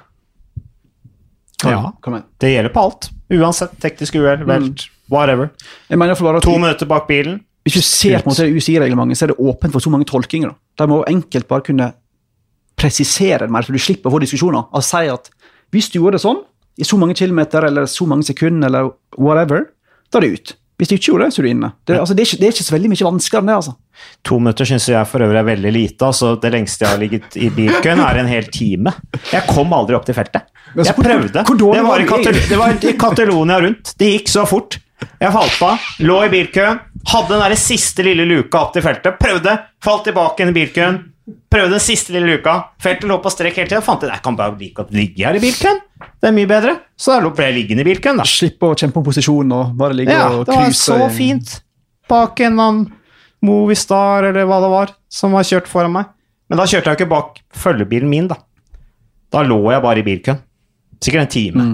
[1.65, 3.09] Ja, Kom det gjelder på alt.
[3.33, 5.49] Uansett teknisk uhell, velt, whatever.
[5.89, 7.39] Jeg mener i bare at To minutter bak bilen.
[7.65, 10.51] Hvis du ser på det UCI-reglementet, så er det åpent for så mange tolkinger.
[10.77, 10.85] da.
[10.85, 11.93] De må enkelt bare kunne
[12.77, 14.67] presisere det mer, så du slipper å få diskusjoner.
[14.71, 15.29] Og si at
[15.73, 16.43] hvis du gjorde det sånn,
[16.77, 19.67] i så mange kilometer eller så mange sekunder eller whatever,
[20.11, 20.55] da er det ut.
[20.75, 21.69] Hvis du ikke gjorde det, så er du inne.
[21.87, 23.55] Det, altså, det, er, ikke, det er ikke så veldig mye vanskeligere enn det.
[23.55, 23.73] altså.
[24.27, 26.09] To minutter syns jeg for øvrig er veldig lite.
[26.09, 28.91] altså Det lengste jeg har ligget i bilkøen, er en hel time.
[29.31, 30.49] Jeg kom aldri opp til feltet.
[30.91, 31.45] Jeg prøvde.
[31.79, 32.41] Det var i Katal-
[32.99, 33.93] Catalonia rundt.
[33.97, 34.75] Det gikk så fort.
[35.21, 39.15] Jeg falt av, lå i bilkøen, hadde den der siste lille luka opp til feltet.
[39.19, 40.99] Prøvde, falt tilbake inn i bilkøen.
[41.49, 42.53] Prøvde den siste lille luka.
[42.83, 43.81] Feltet lå på strekk hele tida.
[43.81, 45.79] Fant ut jeg kan bare like godt ligge her i bilkøen.
[46.21, 46.75] Det er mye bedre.
[46.97, 48.25] Så da ble jeg liggende i bilkøen, da.
[48.29, 51.55] Slippe å kjempe om posisjon og bare ligge Ja, og det var så fint.
[52.07, 52.91] Bak en annen
[53.45, 56.11] Movistar eller hva det var, som var kjørt foran meg.
[56.49, 58.37] Men da kjørte jeg ikke bak følgebilen min, da.
[59.33, 60.39] Da lå jeg bare i bilkøen.
[61.01, 61.65] Sikkert en time.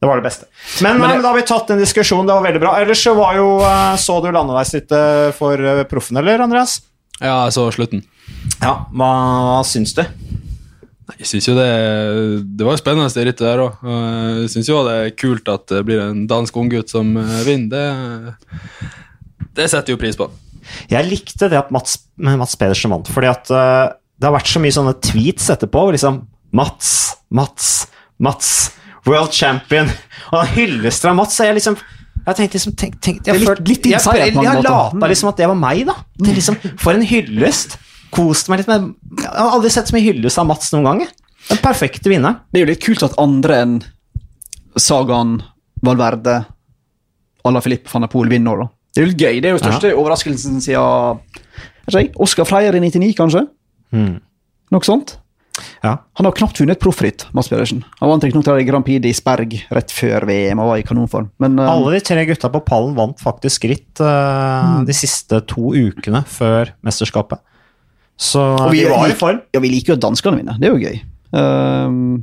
[0.00, 0.46] Det var det beste.
[0.80, 2.76] Men, Men det- men da har vi tatt en diskusjon, det var veldig bra.
[2.80, 6.80] Ellers så var jo eh, Så du landeveisrittet for eh, proffen, eller, Andreas?
[7.20, 8.02] Ja, jeg så slutten.
[8.60, 9.10] Ja, hva,
[9.44, 10.02] hva syns du?
[11.18, 11.68] Jeg synes jo det,
[12.56, 13.80] det var jo spennende det rittet der òg.
[13.84, 18.30] Jeg syns jo det er kult at det blir en dansk unggutt som eh, vinner.
[18.30, 20.30] Det, det setter jo pris på.
[20.90, 23.86] Jeg likte det at Mats, Mats Pedersen vant, fordi at eh,
[24.20, 25.86] det har vært så mye sånne tweets etterpå.
[25.96, 26.22] Liksom
[26.56, 26.90] Mats,
[27.36, 27.70] Mats,
[28.22, 28.50] Mats,
[29.08, 29.90] world champion.
[30.30, 31.36] Og han hyllest av Mats.
[31.36, 31.78] Så jeg liksom
[32.26, 35.36] jeg tenkte liksom tenk, tenk, jeg, litt- litt jeg, jeg, jeg, jeg lata liksom at
[35.40, 35.94] det var meg, da.
[36.18, 37.78] Det liksom, for en hyllest.
[38.10, 38.88] Kost meg litt med
[39.22, 41.04] Jeg har aldri sett så mye hyllest av Mats noen gang.
[41.48, 42.40] Den perfekte vinneren.
[42.50, 43.76] Det er jo litt kult at andre enn
[44.76, 45.36] Sagan,
[45.82, 46.40] Valverde,
[47.46, 48.64] Ala Filip van der Poel vinner.
[48.64, 48.68] da.
[48.94, 49.40] Det er jo gøy.
[49.40, 51.20] Det er jo største overraskelsen siden
[52.20, 53.46] Oscar Freier i 99, kanskje?
[54.70, 55.16] Noe sånt.
[55.84, 55.96] Ja.
[56.18, 57.82] Han har knapt vunnet et proffritt, Mads Pedersen.
[58.00, 61.30] Han vant riktignok Grand Prix i Sperg rett før VM og var i kanonform.
[61.42, 64.84] Men uh, Alle de tre gutta på pallen vant faktisk ritt mm.
[64.88, 67.40] de siste to ukene før mesterskapet.
[68.20, 69.40] Så Og vi- var i form.
[69.54, 70.60] ja, vi liker jo at danskene vinner.
[70.60, 71.00] Det er jo gøy.
[71.30, 72.20] Uh,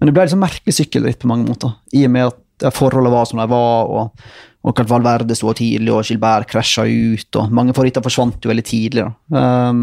[0.00, 3.26] men det ble liksom merkelig sykkelritt på mange måter, i og med at forholdet var
[3.28, 4.24] som de var, og,
[4.64, 8.64] og at Valverde sto tidlig, og Gilbert krasja ut, og mange favoritter forsvant jo veldig
[8.64, 9.04] tidlig.
[9.04, 9.40] Da.
[9.40, 9.82] Ehm,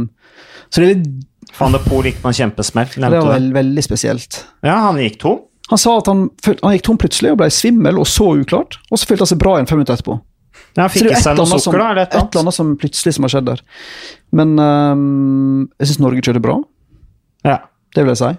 [0.69, 1.25] så det er litt
[1.57, 2.89] Van de Poel gikk på en kjempesmell.
[2.97, 4.41] det var veld, veldig spesielt.
[4.65, 5.39] Ja, han gikk tom.
[5.71, 8.99] Han sa at han, han gikk tom plutselig og ble svimmel og så uklart, og
[8.99, 10.17] så følte han seg bra igjen fem minutter etterpå.
[10.77, 12.57] Ja, han fikk det er i seg noe sukker, da, eller et som, eller annet.
[12.57, 13.63] som plutselig som har skjedd der.
[14.39, 16.59] Men um, jeg syns Norge kjørte bra.
[17.47, 17.57] Ja.
[17.95, 18.33] Det vil jeg si.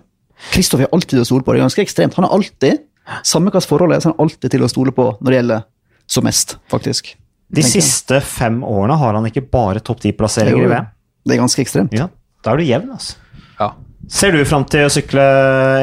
[0.54, 1.54] Kristoffer er alltid til å stole på.
[1.54, 2.18] Det er ganske ekstremt.
[2.20, 2.84] Han er alltid,
[3.26, 5.66] samme hva forholdet er, så er han alltid til å stole på når det gjelder
[6.08, 7.10] som mest, faktisk.
[7.48, 7.72] De jeg.
[7.80, 10.88] siste fem årene har han ikke bare topp ti-plasseringer i VM.
[11.28, 11.96] Det er ganske ekstremt.
[11.96, 12.06] Ja,
[12.44, 13.16] da er du jevn, altså.
[13.59, 13.72] Ja.
[14.09, 15.24] Ser du fram til å sykle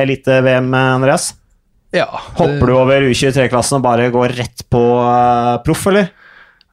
[0.04, 1.34] elite-VM, Andreas?
[1.96, 6.10] ja Hopper du over U23-klassen og bare går rett på uh, proff, eller?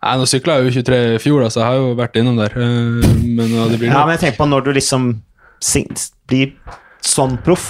[0.03, 1.61] Nei, Nå sykla jeg U23 i fjor, så altså.
[1.61, 2.57] jeg har jo vært innom der.
[2.59, 5.13] eh, Men ja, det blir Ja, men jeg tenker på når du liksom
[6.27, 6.57] blir
[7.07, 7.69] sånn proff.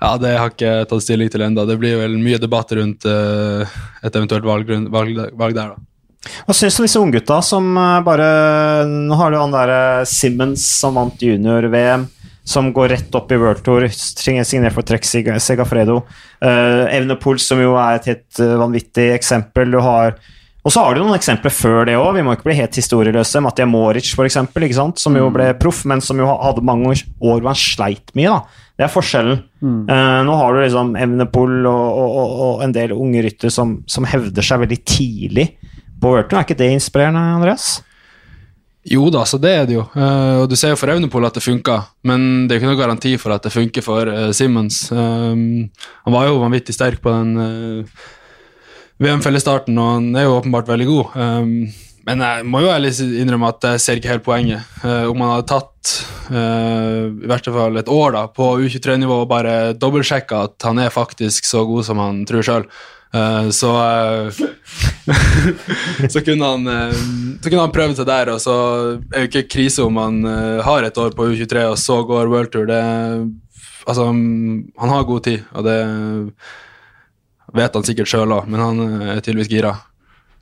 [0.00, 1.62] Ja, det har ikke jeg tatt stilling til ennå.
[1.68, 5.91] Det blir vel mye debatt rundt eh, et eventuelt valg, valg, valg der, da.
[6.46, 8.26] Hva syns du om disse unggutta som eh, bare
[8.88, 12.06] Nå har du han derre Simmons som vant junior-VM,
[12.44, 16.00] som går rett opp i World Tour, signert for Trek Seg- Segafredo.
[16.42, 19.70] Uh, Evnepols, som jo er et helt eh, vanvittig eksempel.
[19.70, 20.16] Du har
[20.62, 23.40] og så har du noen eksempler før det òg, vi må ikke bli helt historieløse.
[23.42, 27.48] Matija Moric, for eksempel, som jo ble proff, men som jo hadde mange år hvor
[27.48, 28.30] han sleit mye.
[28.30, 28.68] da.
[28.78, 29.40] Det er forskjellen.
[29.90, 33.80] Eh, nå har du liksom Evnepol og, og, og, og en del unge ryttere som,
[33.90, 35.48] som hevder seg veldig tidlig
[36.02, 37.80] World Er ikke det inspirerende, Andreas?
[38.82, 39.84] Jo da, så det er det jo.
[39.94, 41.76] Eh, og du ser jo for Evnepol at det funka,
[42.08, 44.88] men det er jo ikke noe garanti for at det funker for uh, Simmons.
[44.90, 45.70] Um,
[46.02, 47.86] han var jo vanvittig sterk på den
[48.98, 51.16] VM-fellesstarten, og han er jo åpenbart veldig god.
[52.06, 54.70] Men jeg må jo ærlig innrømme at jeg ser ikke helt poenget.
[54.82, 55.92] Eh, om han hadde tatt
[56.34, 60.94] eh, i hvert fall et år da, på U23-nivå og bare dobbeltsjekka at han er
[60.94, 62.66] faktisk så god som han tror sjøl,
[63.52, 64.32] så eh,
[66.08, 66.92] så kunne han eh,
[67.42, 68.56] Så kunne han prøvd seg der, og så
[69.12, 72.30] er det ikke krise om han eh, har et år på U23 og så går
[72.32, 72.66] World Tour.
[72.70, 72.80] Det,
[73.84, 75.78] altså, han har god tid, og det
[77.52, 79.76] vet han sikkert sjøl òg, men han eh, er tydeligvis gira.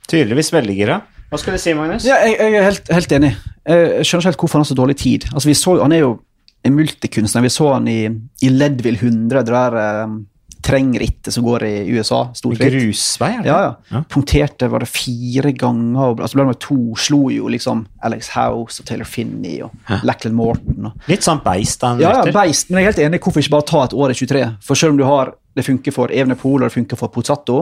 [0.07, 1.01] Tydeligvis veldig gira.
[1.31, 2.07] Hva skal du si, Magnus?
[2.07, 3.35] Ja, jeg, jeg er helt, helt enig.
[3.67, 5.27] Jeg skjønner ikke helt hvorfor han har så dårlig tid.
[5.31, 6.17] Altså, vi så, han er jo
[6.67, 7.45] en multikunstner.
[7.45, 8.01] Vi så han i,
[8.43, 9.77] i Leadville 100, det der
[10.61, 12.21] trengrittet som går i USA.
[12.35, 12.73] Stort ritt.
[12.73, 13.49] Grusvei, er det?
[13.49, 13.71] Ja, ja.
[13.89, 14.03] Ja.
[14.09, 16.21] Punkterte var det fire ganger.
[16.21, 19.71] Altså Blant annet to slo jo liksom Alex House og Taylor Finney og
[20.07, 20.91] Lachlan Morton.
[20.91, 21.09] Og.
[21.11, 23.21] Litt sånn beist av Ja, ja, beist, men jeg er helt enig.
[23.23, 24.43] Hvorfor ikke bare ta et år i 23?
[24.65, 27.61] For selv om du har, det funker for Evenepool og det funker for Pozzato,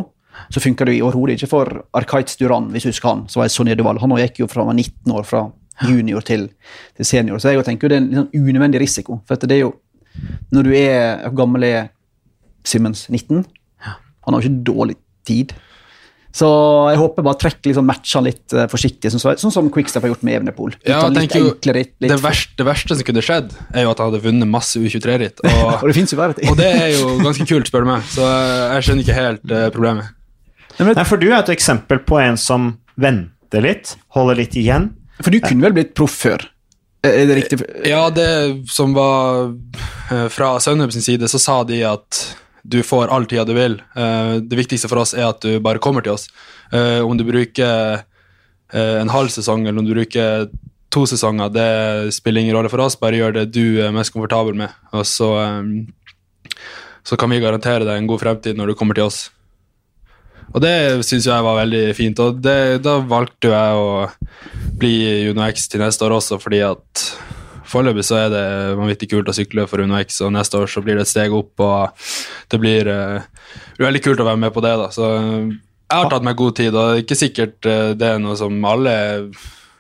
[0.50, 3.76] så funker det overhodet ikke for Arkaitz Duran, hvis du husker han, som var Sonja
[3.76, 4.00] Duval.
[4.00, 5.48] Han gikk jo fra han var 19 år, fra
[5.88, 6.50] junior til,
[6.98, 7.40] til senior.
[7.40, 9.22] Så jeg tenker jo det er en sånn unødvendig risiko.
[9.28, 9.76] For det er jo
[10.52, 11.90] Når du er gammel er
[12.68, 13.08] Simmons?
[13.10, 13.46] 19?
[13.86, 14.96] Han har jo ikke dårlig
[15.28, 15.54] tid.
[16.36, 16.46] Så
[16.92, 20.12] jeg håper bare trekker liksom matcher litt uh, forsiktig, sånn, som- sånn som Quickstep har
[20.12, 20.76] gjort med Evenepool.
[20.86, 21.82] Ja, sånn jeg litt enklere.
[21.82, 24.78] Litt, det, verste, det verste som kunne skjedd, er jo at han hadde vunnet masse
[24.78, 25.42] U23-ritt.
[25.50, 28.06] og Og, og det er jo ganske kult, spør du meg.
[28.14, 30.14] Så jeg skjønner ikke helt uh, problemet.
[30.80, 32.70] Nei, for du er et eksempel på en som
[33.00, 34.92] venter litt, holder litt igjen.
[35.20, 36.46] For du kunne vel blitt proff før?
[37.04, 37.58] Er det riktig?
[37.88, 38.30] Ja, det
[38.72, 39.50] som var
[40.12, 42.20] eh, fra Sønnøb sin side, så sa de at
[42.64, 43.80] du får all tida du vil.
[43.96, 46.28] Eh, Det viktigste for oss er at du bare kommer til oss.
[46.74, 48.04] Eh, Om du bruker
[48.74, 50.50] eh, en halv sesong eller om du bruker
[50.90, 52.96] to sesonger, det spiller ingen rolle for oss.
[53.00, 55.30] Bare gjør det du er mest komfortabel med, og så,
[57.06, 59.30] så kan vi garantere deg en god fremtid når du kommer til oss.
[60.50, 64.08] Og det syns jeg var veldig fint, og det, da valgte jeg å
[64.82, 64.94] bli
[65.28, 67.04] Juno X til neste år også, fordi at
[67.70, 68.46] foreløpig så er det
[68.80, 71.36] vanvittig kult å sykle for Uno X, og neste år så blir det et steg
[71.36, 72.10] opp, og
[72.52, 74.90] det blir uh, veldig kult å være med på det, da.
[74.94, 78.22] Så jeg har tatt meg god tid, og det er ikke sikkert uh, det er
[78.22, 78.96] noe som alle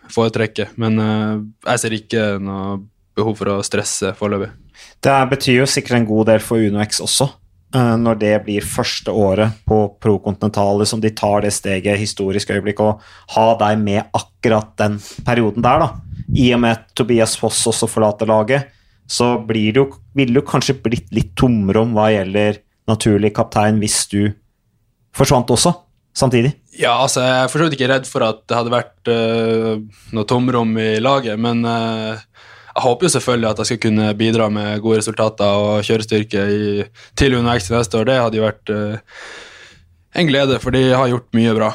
[0.10, 2.80] foretrekker, men jeg ser ikke noe
[3.19, 4.49] behov for å stresse foreløpig.
[5.06, 7.28] Det betyr jo sikkert en god del for Uno X også,
[7.75, 12.82] når det blir første året på Pro Continental, liksom de tar det steget, historisk øyeblikk,
[12.82, 13.03] og
[13.36, 17.89] ha deg med akkurat den perioden der, da i og med at Tobias Foss også
[17.89, 18.69] forlater laget,
[19.10, 23.79] så blir det jo, ville det jo kanskje blitt litt tomrom hva gjelder naturlig kaptein
[23.82, 24.21] hvis du
[25.15, 25.73] forsvant også,
[26.13, 26.53] samtidig.
[26.77, 30.03] Ja, altså, jeg er for så vidt ikke redd for at det hadde vært uh,
[30.15, 32.21] noe tomrom i laget, men uh,
[32.69, 36.84] jeg håper jo selvfølgelig at jeg skal kunne bidra med gode resultater og kjørestyrke i,
[37.17, 38.10] til UNOX neste år.
[38.10, 39.23] Det hadde jo vært uh,
[40.19, 41.71] en glede, for de har gjort mye bra.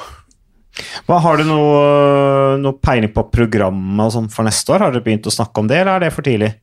[1.07, 1.83] Hva Har du noe,
[2.63, 4.87] noe peiling på programmet sånn for neste år?
[4.87, 6.55] Har dere begynt å snakke om det, eller er det for tidlig?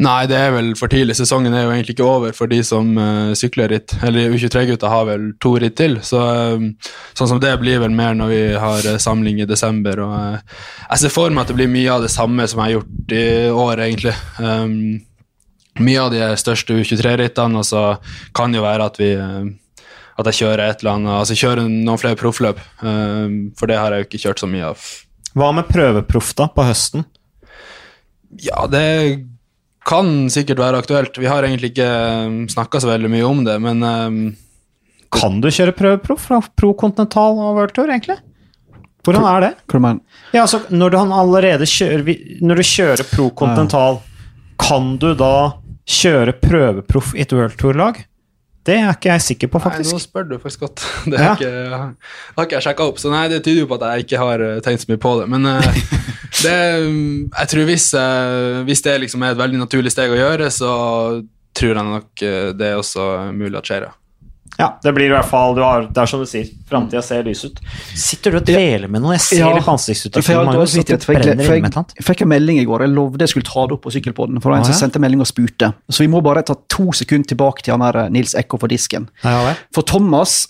[0.00, 1.12] Nei, det er vel for tidlig.
[1.18, 3.92] Sesongen er jo egentlig ikke over for de som uh, sykler ritt.
[4.06, 6.22] Eller U23-gutta har vel to ritt til, så
[6.56, 6.70] um,
[7.18, 10.00] sånn som det blir vel mer når vi har uh, samling i desember.
[10.06, 12.70] Og, uh, jeg ser for meg at det blir mye av det samme som jeg
[12.70, 13.26] har gjort i
[13.66, 14.14] år, egentlig.
[14.40, 14.78] Um,
[15.84, 17.84] mye av de største U23-rittene, og så
[18.36, 19.10] kan jo være at vi
[20.20, 22.60] at jeg kjører et eller annet, altså kjører noen flere proffløp.
[22.80, 24.88] Um, for det har jeg jo ikke kjørt så mye av.
[25.36, 27.04] Hva med prøveproff da, på høsten?
[28.40, 28.82] Ja, det
[29.90, 31.18] kan sikkert være aktuelt.
[31.18, 31.90] Vi har egentlig ikke
[32.26, 34.18] um, snakka så veldig mye om det, men um,
[35.10, 38.20] Kan du kjøre prøveproff fra Pro Continental og World Tour, egentlig?
[39.06, 39.50] Hvordan er det?
[40.34, 42.04] Ja, altså, når du allerede kjører
[42.44, 43.98] Når du kjører Pro Continental,
[44.60, 45.34] kan du da
[45.90, 48.04] kjøre prøveproff i et World Tour-lag?
[48.66, 49.88] Det er ikke jeg sikker på, faktisk.
[49.88, 50.82] Nei, nå spør du faktisk godt.
[51.10, 51.32] Det, ja.
[51.32, 51.52] ikke,
[52.36, 54.44] har ikke jeg sjekka opp, så nei, det tyder jo på at jeg ikke har
[54.44, 55.28] eh, tenkt så mye på det.
[55.32, 55.78] Men uh,
[56.44, 56.56] det,
[57.38, 60.74] jeg tror hvis, uh, hvis det liksom er et veldig naturlig steg å gjøre, så
[61.56, 62.22] tror jeg nok
[62.56, 63.96] det er også mulig at skjer, ja.
[64.60, 67.24] Ja, det blir i hvert fall du har, Det er som du sier, framtida ser
[67.26, 67.60] lys ut.
[67.96, 69.16] Sitter du og dveler med noe?
[69.16, 71.96] Jeg ser ja, litt på ansiktsuttrykket.
[71.96, 72.84] Jeg fikk en melding i går.
[72.86, 74.40] Jeg lovde jeg skulle ta det opp på sykkelpodden.
[74.40, 75.72] For det var en som sendte melding og spurte.
[75.88, 78.72] Så vi må bare ta to sekunder tilbake til han her eh, Nils Ekko for
[78.72, 79.08] disken.
[79.24, 80.42] Ja, for Thomas,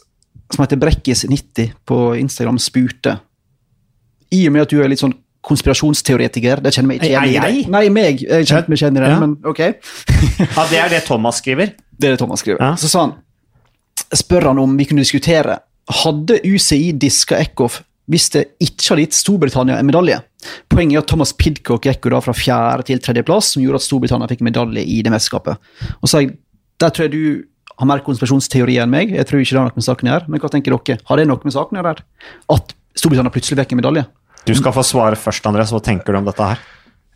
[0.50, 3.18] som heter Brekkis90 på Instagram, spurte
[4.34, 6.60] I og med at du er litt sånn konspirasjonsteoretiker.
[6.60, 7.62] Det kjenner meg ikke igjen i.
[7.72, 8.20] Nei, meg.
[8.26, 9.60] Jeg kjente meg igjen i det, men ok.
[9.64, 11.72] ja, Det er det Thomas skriver?
[11.96, 12.60] Det er det Thomas skriver.
[12.60, 12.74] Ja.
[12.80, 13.14] Så sa han
[14.16, 19.14] spør han om vi kunne diskutere hadde UCI diska Eckhoff hvis det ikke hadde gitt
[19.14, 20.16] Storbritannia en medalje.
[20.72, 24.30] Poenget er at Thomas Pidcock gikk da fra fjerde til tredjeplass, som gjorde at Storbritannia
[24.32, 25.60] fikk medalje i det mesterskapet.
[26.00, 26.24] Og så
[26.80, 27.44] Der tror jeg du
[27.76, 29.10] har mer konspirasjonsteori enn meg.
[29.12, 30.28] Jeg tror ikke det har noe med saken å gjøre.
[30.32, 30.98] Men hva tenker dere?
[31.04, 32.04] Har det noe med saken å gjøre?
[32.56, 34.04] At Storbritannia plutselig fikk en medalje?
[34.48, 35.70] Du skal få svare først, Andres.
[35.70, 36.62] Hva tenker du om dette her?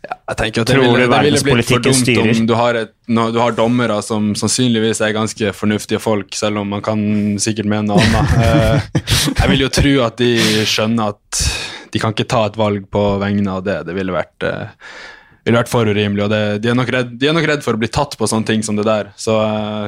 [0.05, 2.31] Jeg tenker at det ville, det ville blitt for dumt styrer?
[2.33, 6.71] om du har, et, du har, dommere som sannsynligvis er ganske fornuftige folk, selv om
[6.75, 6.99] man kan
[7.41, 8.33] sikkert mene noe annet.
[8.45, 9.01] Eh,
[9.39, 10.31] jeg vil jo tro at de
[10.67, 11.39] skjønner at
[11.93, 13.77] de kan ikke ta et valg på vegne av det.
[13.87, 14.89] Det ville vært, uh,
[15.47, 16.25] ville vært for urimelig.
[16.25, 18.49] og det, de, er redd, de, er nok redd, for å bli tatt på sånne
[18.49, 19.13] ting som det der.
[19.19, 19.87] Så uh,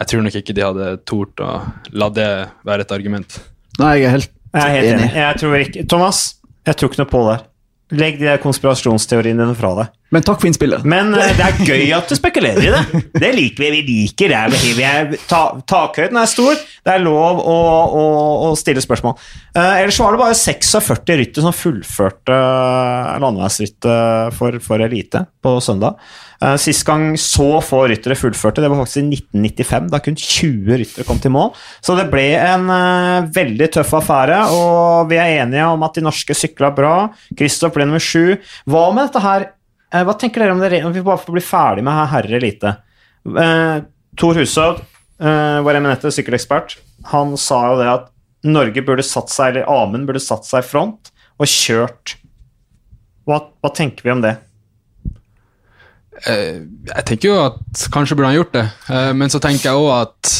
[0.00, 1.52] jeg tror nok ikke de hadde tort å
[1.94, 2.28] la det
[2.66, 3.38] være et argument.
[3.78, 5.08] Nei, jeg er helt, jeg er helt enig.
[5.20, 6.24] Jeg tror ikke, Thomas,
[6.66, 7.38] jeg tror ikke noe på det.
[7.92, 9.90] Legg de konspirasjonsteoriene fra deg.
[10.12, 10.84] Men takk for innspillet.
[10.88, 13.02] Men uh, det er gøy at du spekulerer i det.
[13.22, 13.70] Det liker vi.
[13.72, 15.20] Vi liker det.
[15.30, 16.58] Ta, takhøyden er stor.
[16.84, 17.56] Det er lov å,
[17.96, 18.04] å,
[18.48, 19.16] å stille spørsmål.
[19.56, 25.56] Uh, ellers var det bare 46 rytter som fullførte uh, landeveisrittet for, for elite på
[25.64, 25.96] søndag.
[26.42, 29.88] Uh, sist gang så få ryttere fullførte, det var faktisk i 1995.
[29.92, 31.52] Da kun 20 ryttere kom til mål.
[31.84, 36.04] Så det ble en uh, veldig tøff affære, og vi er enige om at de
[36.04, 36.94] norske sykla bra.
[37.38, 38.34] Kristoff ble nummer sju.
[38.66, 39.50] Hva med dette her?
[39.92, 40.72] Uh, hva tenker dere om det?
[40.72, 42.76] Vi bare får bli ferdig med herre elite.
[44.18, 44.80] Tor Hushovd,
[45.22, 46.74] vår eminente sykkelekspert,
[47.12, 48.08] han sa jo det at
[48.42, 52.16] Norge burde satt seg, eller Amund burde satt seg i front og kjørt.
[53.28, 54.34] Hva, hva tenker vi om det?
[56.26, 59.78] Eh, jeg tenker jo at kanskje burde han gjort det, eh, men så tenker jeg
[59.78, 60.32] òg at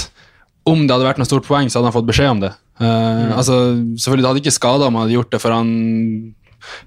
[0.68, 2.52] om det hadde vært noe stort poeng, så hadde han fått beskjed om det.
[2.78, 3.32] Eh, mm.
[3.38, 3.56] Altså,
[3.98, 5.72] selvfølgelig Det hadde ikke skada om han hadde gjort det, for han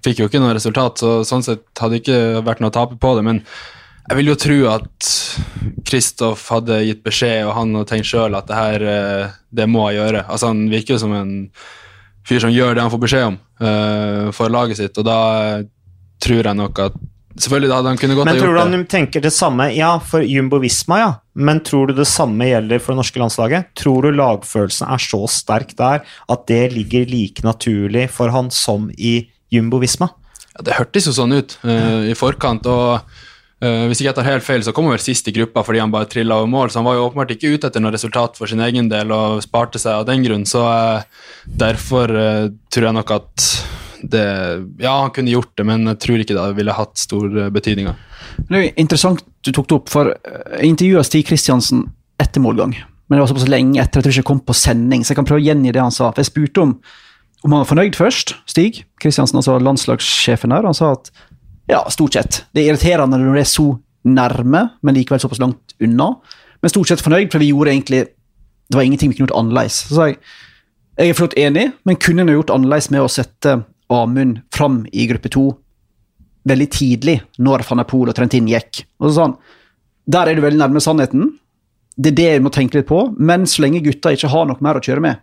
[0.06, 3.00] fikk jo ikke noe resultat, så sånn sett hadde det ikke vært noe å tape
[3.02, 3.26] på det.
[3.28, 3.42] Men
[4.06, 5.14] jeg vil jo tro at
[5.88, 8.86] Kristoff hadde gitt beskjed, og han hadde tenkt sjøl at det her,
[9.50, 10.28] det må jeg gjøre.
[10.30, 11.34] Altså Han virker jo som en
[12.26, 13.42] fyr som gjør det han får beskjed om.
[13.64, 15.20] uh, for laget sitt, og da
[15.60, 15.68] eh,
[16.24, 17.04] tror jeg nok at
[17.36, 19.90] Selvfølgelig da hadde han kunnet godt Men ha tror du han tenker det samme Ja,
[20.00, 21.10] for Jumbo Visma, ja.
[21.36, 23.74] Men tror du det samme gjelder for det norske landslaget?
[23.76, 28.88] Tror du lagfølelsen er så sterk der at det ligger like naturlig for han som
[28.96, 29.18] i
[29.54, 30.10] Jumbo Visma?
[30.56, 33.06] Ja, det hørtes jo sånn ut uh, i forkant, og
[33.64, 35.80] Uh, hvis ikke jeg tar helt feil, så kom han vel sist i gruppa fordi
[35.80, 38.36] han bare trilla over mål, så han var jo åpenbart ikke ute etter noe resultat
[38.36, 41.30] for sin egen del og sparte seg av den grunn, så uh,
[41.64, 43.48] derfor uh, tror jeg nok at
[44.06, 44.26] det
[44.84, 47.88] Ja, han kunne gjort det, men jeg tror ikke det ville hatt stor betydning.
[47.88, 51.88] Men Det er jo interessant du tok det opp, for jeg intervjua Stig Kristiansen
[52.22, 52.76] etter målgang.
[53.08, 55.14] Men det var såpass lenge etter at jeg tror ikke jeg kom på sending, så
[55.14, 56.12] jeg kan prøve å gjengi det han sa.
[56.12, 56.76] For Jeg spurte om,
[57.46, 60.66] om han var fornøyd først, Stig Kristiansen, altså landslagssjefen her.
[60.66, 61.12] Han sa at
[61.70, 62.40] ja, stort sett.
[62.54, 63.68] Det er irriterende når det er så
[64.06, 66.12] nærme, men likevel såpass langt unna.
[66.62, 68.06] Men stort sett fornøyd, for vi gjorde egentlig
[68.66, 69.76] Det var ingenting vi kunne gjort annerledes.
[69.86, 70.18] Så sa jeg
[70.96, 73.58] jeg er flott enig, men kunne en gjort annerledes med å sette
[73.92, 75.50] Amund fram i gruppe to
[76.48, 78.86] veldig tidlig, når Poel og Trentin gikk.
[78.98, 79.36] Og så sa han
[80.06, 81.34] der er du veldig nærme sannheten.
[81.98, 84.62] Det er det jeg må tenke litt på, men så lenge gutta ikke har noe
[84.62, 85.22] mer å kjøre med.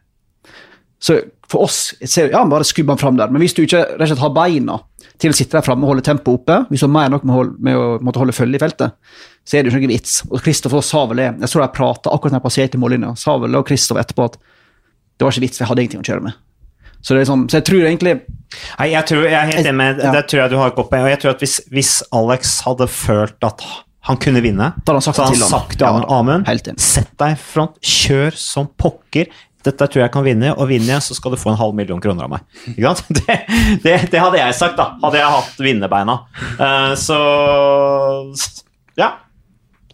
[1.02, 1.16] Så
[1.50, 3.32] for oss ser, ja, bare skubb han fram der.
[3.34, 4.76] Men hvis du ikke rett og slett har beina
[5.22, 7.24] til å sitte der framme og holde tempoet oppe, hvis du har mer enn nok
[7.26, 8.94] med, å holde- med å måtte holde følge i feltet,
[9.44, 10.14] så er det jo ikke vits.
[10.30, 13.58] Og Kristoffer vel det, jeg så de prata akkurat når jeg passerte mållinja, sa vel
[13.58, 14.38] og Kristoffer etterpå at
[15.18, 16.38] det var ikke vits, for jeg hadde ingenting å kjøre med.
[17.02, 18.12] Så, det sånn, så jeg tror egentlig
[18.78, 20.12] Nei, jeg, tror, jeg er helt enig med Ja.
[20.14, 21.02] Det tror jeg du har et godt poeng.
[21.02, 23.64] Og jeg tror at hvis, hvis Alex hadde følt at
[24.06, 25.60] han kunne vinne, Da hadde han sagt så det hadde til han han.
[25.62, 29.26] sagt Ja, han, Amund, sett deg i front, kjør som pokker.
[29.62, 32.00] Dette tror jeg kan vinne, og vinner jeg, så skal du få en halv million
[32.02, 32.46] kroner av meg.
[32.74, 33.12] Ikke sant?
[33.22, 33.36] Det,
[33.84, 34.92] det, det hadde jeg sagt, da.
[35.02, 36.16] Hadde jeg hatt vinnerbeina.
[36.58, 37.18] Uh, så
[38.98, 39.12] ja.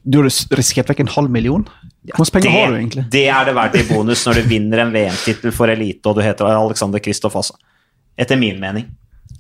[0.03, 1.67] Du hadde risikert vekk en halv million.
[2.15, 3.05] Hvor mye penger har du egentlig?
[3.13, 6.23] det er det verdt i bonus når du vinner en VM-tittel for elite og du
[6.25, 7.59] heter Alexander Kristoff, altså.
[8.19, 8.89] Etter min mening.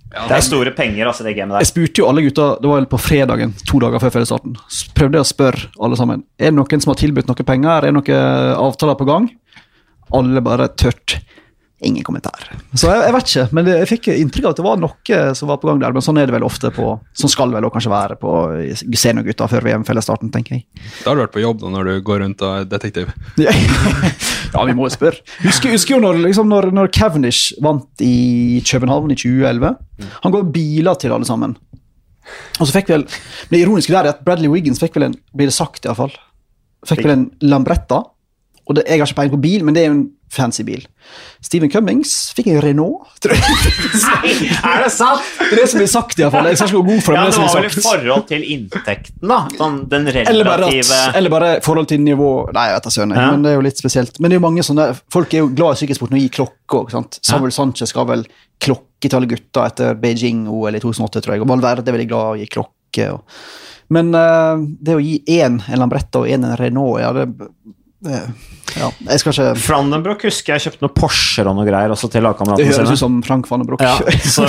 [0.08, 1.64] Det er store penger, altså, det gamet der.
[1.64, 4.54] Jeg spurte jo alle gutta det var vel på fredagen, to dager før fellesstarten.
[4.96, 7.70] Prøvde jeg å spørre alle sammen er det noen som har tilbudt noe penger.
[7.74, 9.28] Er det noen avtaler på gang.
[10.16, 11.18] Alle bare tørt.
[11.80, 12.48] Ingen kommentar.
[12.74, 15.50] Så jeg, jeg vet ikke, men jeg fikk inntrykk av at det var noe som
[15.50, 15.92] var på gang der.
[15.94, 18.32] Men sånn er det vel ofte på Sånn skal det vel kanskje være på
[18.98, 20.66] seniorgutta før VM-fellesstarten, tenker jeg.
[21.04, 23.14] Da har du vært på jobb da når du går rundt og er detektiv.
[23.38, 23.54] Ja,
[24.56, 25.22] ja vi må jo spørre.
[25.44, 29.78] Husker, husker jo når, liksom, når, når Cavendish vant i København i 2011.
[30.26, 31.54] Han går biler til alle sammen.
[32.58, 33.06] Og så fikk vel,
[33.50, 36.02] Det ironiske der er at Bradley Wiggins fikk vel en blir det sagt i hvert
[36.02, 36.14] fall,
[36.90, 38.02] fikk vel en Lambretta.
[38.68, 40.82] Og det, Jeg har ikke peiling på bil, men det er jo en fancy bil.
[41.40, 43.06] Stephen Cummings fikk en Renault.
[43.24, 43.54] tror jeg.
[44.02, 45.22] Nei, er det sant?
[45.38, 46.48] Det er det som blir sagt, i hvert fall.
[46.50, 48.44] Jeg skal ikke gå god for det, Ja, det det var vel i forhold til
[48.54, 49.38] inntekten, da.
[49.56, 52.92] Sånn, den Eller bare, relative at, eller bare forhold til nivå Nei, jeg vet da
[52.98, 53.30] søren, Ja.
[53.32, 54.20] men det er jo litt spesielt.
[54.20, 56.36] Men det er jo mange sånne Folk er jo glad i sykkelsport når de gir
[56.36, 56.92] klokke òg.
[57.22, 58.26] Samuel Sanchez ga vel
[58.60, 61.46] klokke til alle gutta etter Beijing-OL i 2008, tror jeg.
[61.46, 63.08] Og Valverde er veldig glad i å gi klokke.
[63.14, 63.40] Og.
[63.94, 67.28] Men uh, det å gi én en Lambretta og én en Renault, ja, det,
[68.04, 68.18] det
[68.78, 72.26] Ja, jeg skal ikke Frandenbrook husker jeg kjøpte noen Porscher og noe greier også til
[72.28, 73.96] Det høres ut som Frank van den Ja,
[74.34, 74.46] så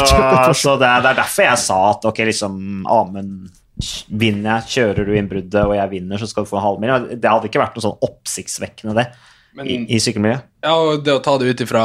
[0.54, 3.50] så det, er, det er derfor jeg sa at ok, liksom Amund
[4.12, 7.06] vinner jeg, kjører du innbruddet og jeg vinner, så skal du få en halvmil.
[7.16, 9.06] Det hadde ikke vært noe sånn oppsiktsvekkende, det,
[9.64, 10.46] i, i sykkelmiljøet.
[10.64, 11.82] Ja, og det å ta det ut ifra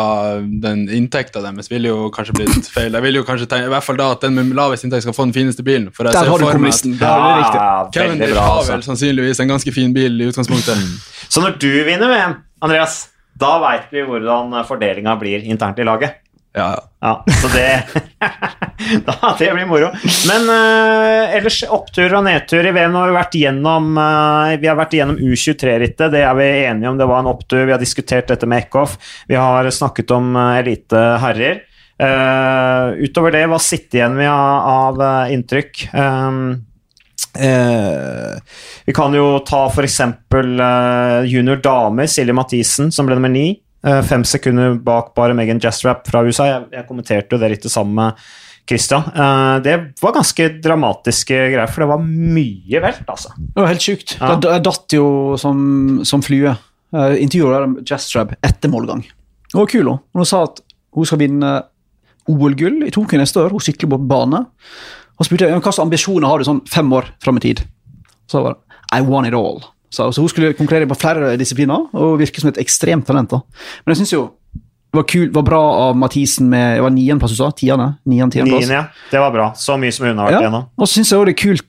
[0.63, 2.91] den inntekta deres ville jo kanskje blitt feil.
[2.93, 5.15] Jeg vil jo kanskje tenke, I hvert fall da at den med lavest inntekt skal
[5.17, 5.89] få den fineste bilen.
[5.95, 6.97] For jeg Der ser har du kommunisten.
[6.99, 7.63] Ja, det riktig.
[7.99, 8.43] Kevin bra.
[8.49, 8.73] har Altså.
[8.75, 10.83] vel sannsynligvis en ganske fin bil i utgangspunktet.
[11.29, 16.21] Så når du vinner VM, Andreas, da veit vi hvordan fordelinga blir internt i laget.
[16.55, 16.69] Ja,
[17.03, 17.13] ja.
[17.43, 17.83] Så det
[19.07, 19.91] da, Det blir moro.
[20.29, 22.95] Men uh, ellers opptur og nedtur i VM.
[22.95, 27.01] Har vi vært gjennom uh, Vi har vært gjennom U23-rittet, det er vi enige om.
[27.01, 27.65] Det var en opptur.
[27.67, 28.95] Vi har diskutert dette med Eckhoff.
[29.27, 31.65] Vi har snakket om uh, elite herrer.
[31.95, 35.85] Uh, utover det, hva sitter igjen med av, av eh, inntrykk?
[35.95, 36.41] Um,
[37.39, 38.35] eh,
[38.85, 40.01] vi kan jo ta f.eks.
[40.35, 43.53] Uh, junior dame, Silje Mathisen, som ble nummer ni.
[43.85, 46.49] Eh, fem sekunder bak bare Megan Jastrap fra USA.
[46.49, 48.23] Jeg, jeg kommenterte jo det rittet sammen med
[48.69, 49.05] Christian.
[49.13, 53.35] Eh, det var ganske dramatiske greier, for det var mye velt, altså.
[53.37, 54.17] Det var helt sjukt.
[54.21, 54.39] Ja.
[54.41, 55.07] Jeg datt jo
[55.41, 55.59] som,
[56.09, 56.57] som flue.
[56.95, 59.01] Uh, Intervjuet med Jastrab etter målgang.
[59.51, 60.03] Hun var kul, hun.
[60.15, 60.61] Hun sa at
[60.95, 61.51] hun skal vinne
[62.31, 63.51] OL-gull i Tokyo neste år.
[63.51, 64.45] Hun sykler på bane.
[65.19, 67.65] Og spurte jeg, hva slags ambisjoner har du sånn fem år fram i tid.
[68.31, 69.59] Så var det I want it all.
[69.95, 73.31] Så, så hun skulle konkurrere på flere disipliner og virke som et ekstremt talent.
[73.31, 73.41] da.
[73.85, 74.25] Men jeg syns jo
[74.95, 77.49] det var, kul, var bra av Mathisen med det var niendeplass, du sa?
[77.59, 77.89] Tiende?
[78.07, 78.69] Niende, tiendeplass.
[78.69, 78.85] Nien, ja.
[79.11, 79.49] Det var bra.
[79.59, 80.69] Så mye som hun har vært Ja, igjennom.
[80.79, 81.65] og så syns jeg også det kult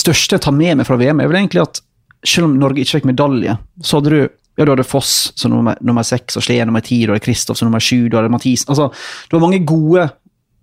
[0.00, 1.82] største jeg tar med meg fra VM, er vel egentlig at
[2.24, 4.20] selv om Norge ikke fikk medalje, så hadde du
[4.56, 7.56] ja, du hadde Foss som nummer, nummer seks, og Steen nummer ti, du hadde Kristoff
[7.60, 8.90] som nummer sju, du hadde Mathisen altså,
[9.28, 10.06] Det var mange gode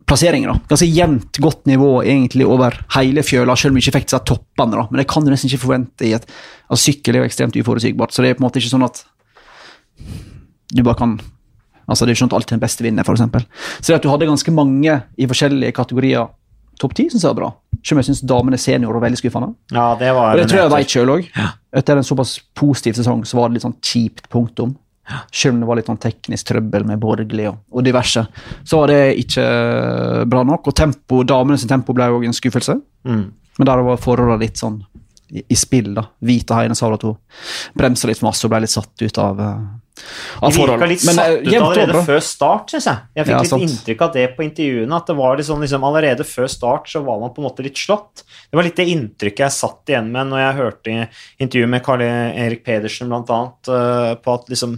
[0.09, 0.51] plasseringer.
[0.51, 0.59] da.
[0.71, 4.75] Ganske jevnt godt nivå egentlig over hele fjøla, selv om vi ikke fikk disse toppene.
[4.75, 4.87] da.
[4.89, 6.25] Men det kan du nesten ikke forvente i et
[6.69, 9.03] altså, Sykkel er jo ekstremt uforutsigbart, så det er på en måte ikke sånn at
[10.73, 11.19] du bare kan
[11.89, 13.47] Altså, Det er ikke sånn at alltid den beste vinner, f.eks.
[13.81, 16.27] Så det at du hadde ganske mange i forskjellige kategorier
[16.79, 17.49] topp ti, syns jeg var bra.
[17.81, 19.49] Selv om jeg syns damene senior var veldig skuffende.
[19.73, 21.31] Ja, det var Og det tror jeg jeg veit sjøl òg.
[21.81, 24.75] Etter en såpass positiv sesong så var det litt sånn kjipt punktum.
[25.31, 28.25] Selv om det var litt sånn teknisk trøbbel med borgerlig og, og diverse,
[28.63, 30.69] så var det ikke eh, bra nok.
[30.69, 32.77] Og tempo, damenes tempo ble òg en skuffelse.
[33.09, 33.25] Mm.
[33.59, 34.79] Men der var forholdene litt sånn
[35.29, 36.05] i, i spill, da.
[36.25, 37.17] Vita Heine sa at hun
[37.77, 39.59] bremsa litt for masse og ble litt satt ut av, uh,
[40.41, 42.03] av De virka litt Men, satt eh, ut allerede bra.
[42.07, 43.03] før start, syns jeg.
[43.19, 43.65] Jeg fikk Ja, litt sant.
[43.67, 45.01] inntrykk av det på intervjuene.
[45.01, 47.65] At det var litt sånn, liksom, allerede før start så var man på en måte
[47.65, 48.23] litt slått.
[48.49, 50.95] Det var litt det inntrykket jeg satt igjen med når jeg hørte
[51.37, 54.73] intervjuet med Karl Erik Pedersen annet, eh, på at liksom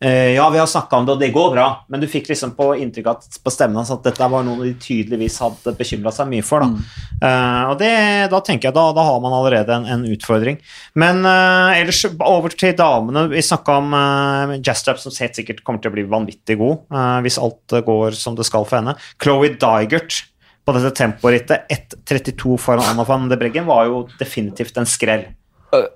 [0.00, 2.54] eh, Ja, vi har snakka om det, og det går bra, men du fikk liksom
[2.56, 6.30] på inntrykk at, på stemmen hans at dette var noe de tydeligvis hadde bekymra seg
[6.32, 6.64] mye for.
[6.64, 7.04] Da.
[7.28, 7.92] Eh, og det,
[8.32, 10.56] da tenker jeg da, da har man allerede en, en utfordring.
[10.96, 13.26] Men uh, ellers over til damene.
[13.34, 16.88] Vi snakka om uh, Jastrap, som helt sikkert kommer til å bli vanvittig god
[17.20, 18.96] hvis alt går som det skal for henne.
[19.20, 20.22] Chloé Dygert
[20.70, 25.26] på dette temporittet, 1.32 foran Anna van de Breggen, var jo definitivt en skrell.
[25.74, 25.88] Jeg,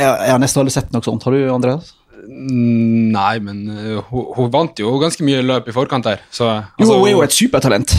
[0.00, 1.24] jeg har nesten aldri sett noe sånt.
[1.26, 1.92] Har du, Andreas?
[2.22, 6.22] Mm, Nei, men eh, hun, hun vant jo ganske mye løp i forkant her.
[6.32, 7.96] Så, Jo, altså, hun er jo et supertalent.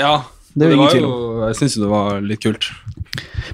[0.00, 0.14] Ja,
[0.56, 1.16] Det det var tvil jo,
[1.46, 2.70] jeg syns jo det var litt kult.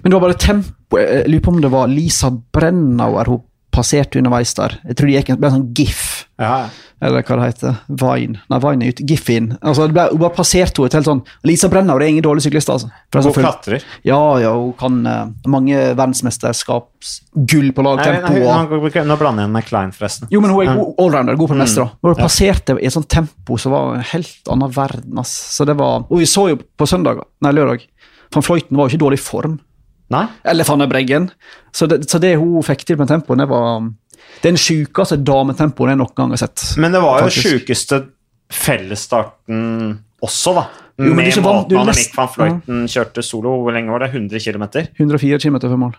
[0.02, 3.40] Men det var bare tempo Jeg lurer på om det var Lisa Brennauer hun
[3.72, 4.78] passerte underveis der.
[4.86, 6.02] Jeg tror det gikk en ble en sånn gif,
[6.38, 6.68] Ja,
[7.02, 7.76] eller hva det heter.
[7.88, 8.40] Vine.
[8.50, 9.04] Nei, Vine er ute.
[9.08, 9.46] Gif-in.
[9.62, 12.70] Altså, det ble, hun bare passerte henne helt sånn Lisa Brennauer er ingen dårlig syklist,
[12.70, 12.90] altså.
[13.14, 13.82] Hun jeg klatrer.
[14.06, 18.32] Ja, ja, hun kan uh, mange verdensmesterskapsgull på lagtempo.
[18.32, 20.28] nei, nå, nå blander jeg henne med Klein, forresten.
[20.32, 21.64] Jo, men hun er god allrounder, god på det Mm.
[21.66, 21.80] meste.
[21.80, 22.08] da.
[22.08, 25.18] Hun passerte i et sånt tempo som var en helt annen verden.
[25.18, 25.32] ass.
[25.58, 27.86] Så det var, Og vi så jo på søndag, nei lørdag,
[28.32, 29.60] van Fløyten var jo ikke i dårlig form.
[30.12, 30.26] Nei?
[30.52, 31.30] Eller Fanne Breggen.
[31.72, 33.86] Så det, så det hun fikk til med tempoen, det var
[34.42, 36.64] den sjukeste dametempoen jeg noen gang har sett.
[36.82, 38.00] Men det var jo den sjukeste
[38.52, 39.60] fellesstarten
[40.22, 40.64] også, da.
[41.02, 43.56] Jo, med ikke måten Annemiek van Fløyten kjørte solo.
[43.64, 44.12] Hvor lenge var det?
[44.12, 44.66] 100 km?
[45.00, 45.94] 104 km før mål.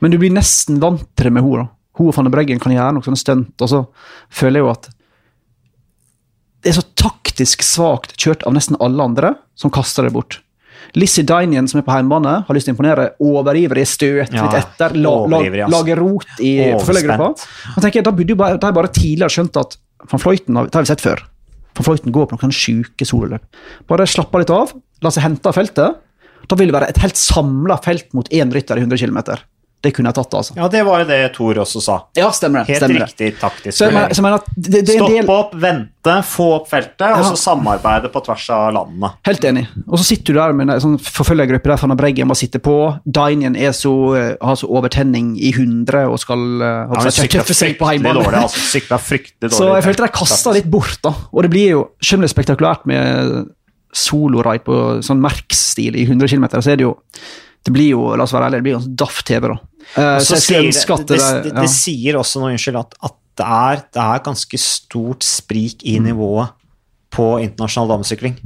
[0.00, 1.66] Men du blir nesten vant til det med henne.
[1.96, 3.82] Hun og Fanne Breggen kan gjøre noe sånne stunt, og så
[4.28, 4.88] føler jeg jo at
[6.64, 10.40] det er så taktisk svakt kjørt av nesten alle andre som kaster det bort.
[10.96, 13.10] Lizzie Dinian, som er på hjemmebane, har lyst til å imponere.
[13.20, 17.32] Overivrig, støt Ja, litt etter, la, la, la, lager rot i forfølgergruppa.
[17.76, 19.76] Da burde jo bare, de bare tidligere skjønt at
[20.10, 21.20] van Fløyten har, det har vi sett før.
[21.76, 23.44] Van Fløyten går på noen sjuke sololøp.
[23.90, 24.72] Bare slapp litt av,
[25.04, 26.00] la seg hente av feltet.
[26.46, 29.20] Da vil det være et helt samla felt mot én rytter i 100 km.
[29.84, 30.54] Det kunne jeg tatt, altså.
[30.56, 31.96] Ja, det var jo det Thor også sa.
[32.16, 32.72] Ja, stemmer det.
[32.72, 33.08] Helt stemmer det.
[33.10, 33.76] riktig taktisk.
[33.76, 37.26] Så mener, så at det, det en del Stoppe opp, vente, få opp feltet, og
[37.28, 39.12] så samarbeide på tvers av landene.
[39.28, 39.66] Helt enig.
[39.84, 42.76] Og så sitter du der med en sånn forfølgergruppe der Fanna Breggen bare sitter på.
[43.04, 43.92] Dinien er så,
[44.40, 48.24] har så overtenning i 100 og skal uh, Ja, tøffe seg på hjemmebane.
[48.24, 48.42] dårlig.
[48.48, 49.60] Altså, sykla fryktelig dårlig.
[49.60, 51.14] Så jeg følte de kasta litt bort, da.
[51.30, 53.52] Og det blir jo, det er spektakulært med
[53.96, 56.96] soloride på sånn Merx-stil i 100 km, så er det jo
[57.66, 59.56] Det blir jo, la oss være ærlig, det blir sånn daff TV, da.
[59.96, 61.70] Uh, så sier det, det, det, det, ja.
[61.70, 66.54] sier også noe, unnskyld, at, at det, er, det er ganske stort sprik i nivået
[67.16, 68.36] på internasjonal damesykling.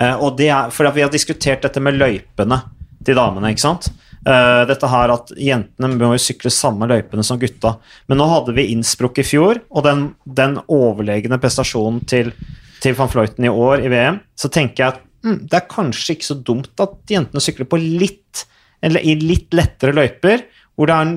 [0.00, 2.62] Uh, og det er, for Vi har diskutert dette med løypene
[3.04, 3.52] til damene.
[3.52, 3.90] ikke sant?
[4.20, 7.76] Uh, dette her at Jentene må jo sykle samme løypene som gutta.
[8.08, 12.32] Men nå hadde vi Innsbruck i fjor, og den, den overlegne prestasjonen til,
[12.80, 16.16] til van Fløyten i år i VM, så tenker jeg at mm, det er kanskje
[16.16, 18.46] ikke så dumt at jentene sykler på litt
[18.80, 21.14] i litt lettere løyper, hvor det er,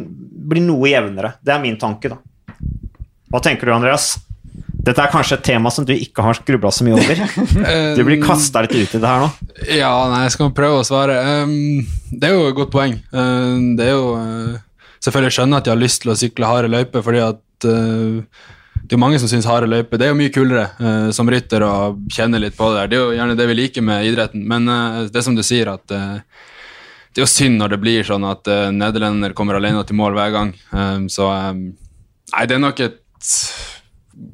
[0.51, 1.35] blir noe jevnere.
[1.43, 2.19] Det er min tanke, da.
[3.31, 4.13] Hva tenker du, Andreas?
[4.83, 7.21] Dette er kanskje et tema som du ikke har grubla så mye over.
[7.97, 9.29] Du blir kasta litt ut i det her nå.
[9.71, 11.15] Ja, nei, jeg skal prøve å svare.
[11.43, 12.97] Um, det er jo et godt poeng.
[13.15, 14.59] Um, det er jo uh,
[15.03, 18.43] Selvfølgelig skjønner jeg at jeg har lyst til å sykle harde løyper, fordi at uh,
[18.83, 21.63] det er mange som syns harde løyper Det er jo mye kulere uh, som rytter
[21.63, 21.73] å
[22.11, 22.91] kjenne litt på det der.
[22.91, 24.67] Det er jo gjerne det vi liker med idretten, men
[25.07, 25.95] det er som du sier, at
[27.13, 30.17] det er jo synd når det blir sånn at uh, nederlender kommer alene til mål
[30.17, 30.53] hver gang.
[30.73, 31.65] Um, så um,
[32.33, 32.99] Nei, det er nok et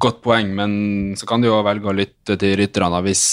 [0.00, 0.72] godt poeng, men
[1.20, 3.24] så kan du jo velge å lytte til rytterne hvis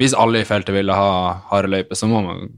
[0.00, 1.10] hvis alle i feltet ville ha
[1.50, 2.48] harde løyper, så må man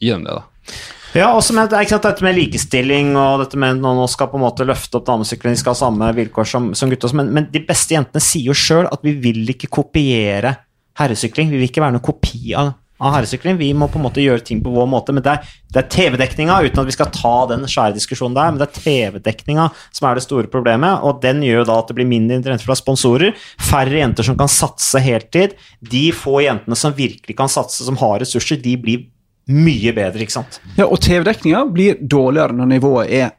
[0.00, 0.78] gi dem det, da.
[1.16, 4.44] Ja, også med, sant, dette med likestilling og dette med nå nå skal på en
[4.44, 7.14] måte løfte opp damesyklene, de skal ha samme vilkår som, som gutter.
[7.16, 10.54] men, men de beste jentene sier jo sjøl at vi vil ikke kopiere
[11.00, 11.48] herresykling.
[11.48, 13.58] Vi vil ikke være noen kopi av av herresykling.
[13.60, 15.14] Vi må på en måte gjøre ting på vår måte.
[15.14, 18.60] Men det er, er TV-dekninga, uten at vi skal ta den svære diskusjonen der, men
[18.60, 22.10] det er TV-dekninga som er det store problemet, og den gjør da at det blir
[22.10, 23.36] mindre interesse fra sponsorer.
[23.70, 25.54] Færre jenter som kan satse heltid.
[25.80, 29.06] De få jentene som virkelig kan satse, som har ressurser, de blir
[29.48, 30.60] mye bedre, ikke sant.
[30.76, 33.30] Ja, og TV-dekninga blir dårligere når nivået er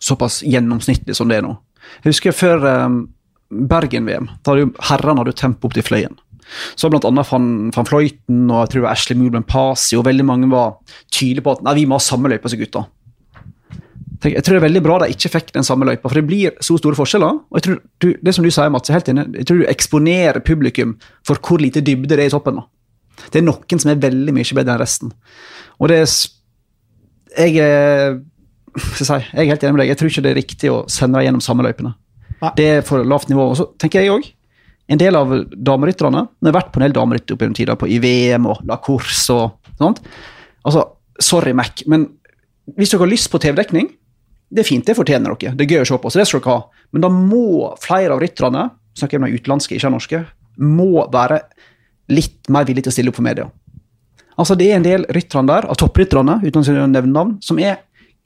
[0.00, 1.56] såpass gjennomsnittlig som det er nå.
[2.02, 2.98] Jeg husker før um,
[3.48, 4.28] Bergen-VM.
[4.44, 6.16] Da hadde herrene hadde tempo opp til Fløyen.
[6.78, 10.06] Så blant annet van, van Fløyten og jeg tror det var Ashley Moodman Pasi og
[10.08, 10.78] veldig mange var
[11.12, 12.86] tydelige på at nei, vi må ha samme løype som gutta.
[14.24, 16.56] Jeg tror det er veldig bra de ikke fikk den samme løypa, for det blir
[16.64, 17.36] så store forskjeller.
[17.38, 19.26] og jeg tror du, Det som du sier, Mats, er helt enig.
[19.36, 20.96] Jeg tror du eksponerer publikum
[21.26, 22.58] for hvor lite dybde det er i toppen.
[22.58, 22.66] da.
[23.30, 25.12] Det er noen som er veldig mye bedre enn resten.
[25.78, 26.08] Og det er
[27.38, 28.18] Jeg er,
[28.96, 29.88] si, jeg er helt enig med deg.
[29.92, 31.94] Jeg tror ikke det er riktig å sende deg gjennom samme løypene.
[32.56, 33.50] Det er for lavt nivå.
[33.52, 34.26] Og så tenker jeg òg
[34.88, 38.48] en del av damerytterne har vært på en del damerytter opp gjennom tida, i VM
[38.48, 40.00] og La Course og sånt.
[40.64, 40.84] Altså,
[41.20, 42.06] sorry, Mac, men
[42.76, 43.90] hvis dere har lyst på TV-dekning,
[44.48, 45.52] det er fint, det fortjener dere.
[45.56, 46.84] Det er gøy å se på, så det skal dere ha.
[46.96, 48.64] Men da må flere av rytterne,
[48.96, 50.22] snakker jeg om de utenlandske, ikke norske,
[50.58, 51.42] må være
[52.12, 53.48] litt mer villige til å stille opp for media.
[54.38, 57.82] Altså, det er en del rytterne der, av topprytterne, uten å nevne navn, som er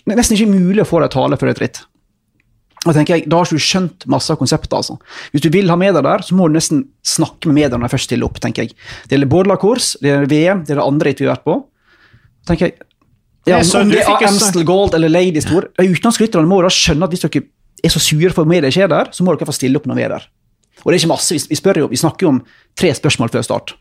[0.07, 1.83] nesten ikke mulig å få dem tale før et ritt.
[2.83, 4.73] Da tenker jeg, da har du skjønt masse av konseptet.
[4.75, 4.97] altså.
[5.31, 7.95] Hvis du vil ha medier der, så må du nesten snakke med mediene når de
[7.95, 8.41] først stiller opp.
[8.43, 8.75] tenker jeg.
[9.07, 11.57] Det gjelder både La det gjelder VM, det gjelder andre vi har vært på.
[12.49, 12.75] Tenker jeg,
[13.47, 17.07] ja, om, Om det er Amstel Gold eller Ladies Tour, de utenlandsrytterne må da skjønne
[17.07, 17.45] at hvis dere
[17.83, 20.05] er så sure for medier skjer der, så må dere få stille opp når vi
[20.07, 20.27] er der.
[20.83, 22.43] Og det er ikke masse, vi, jo, vi snakker jo om
[22.79, 23.75] tre spørsmål før start.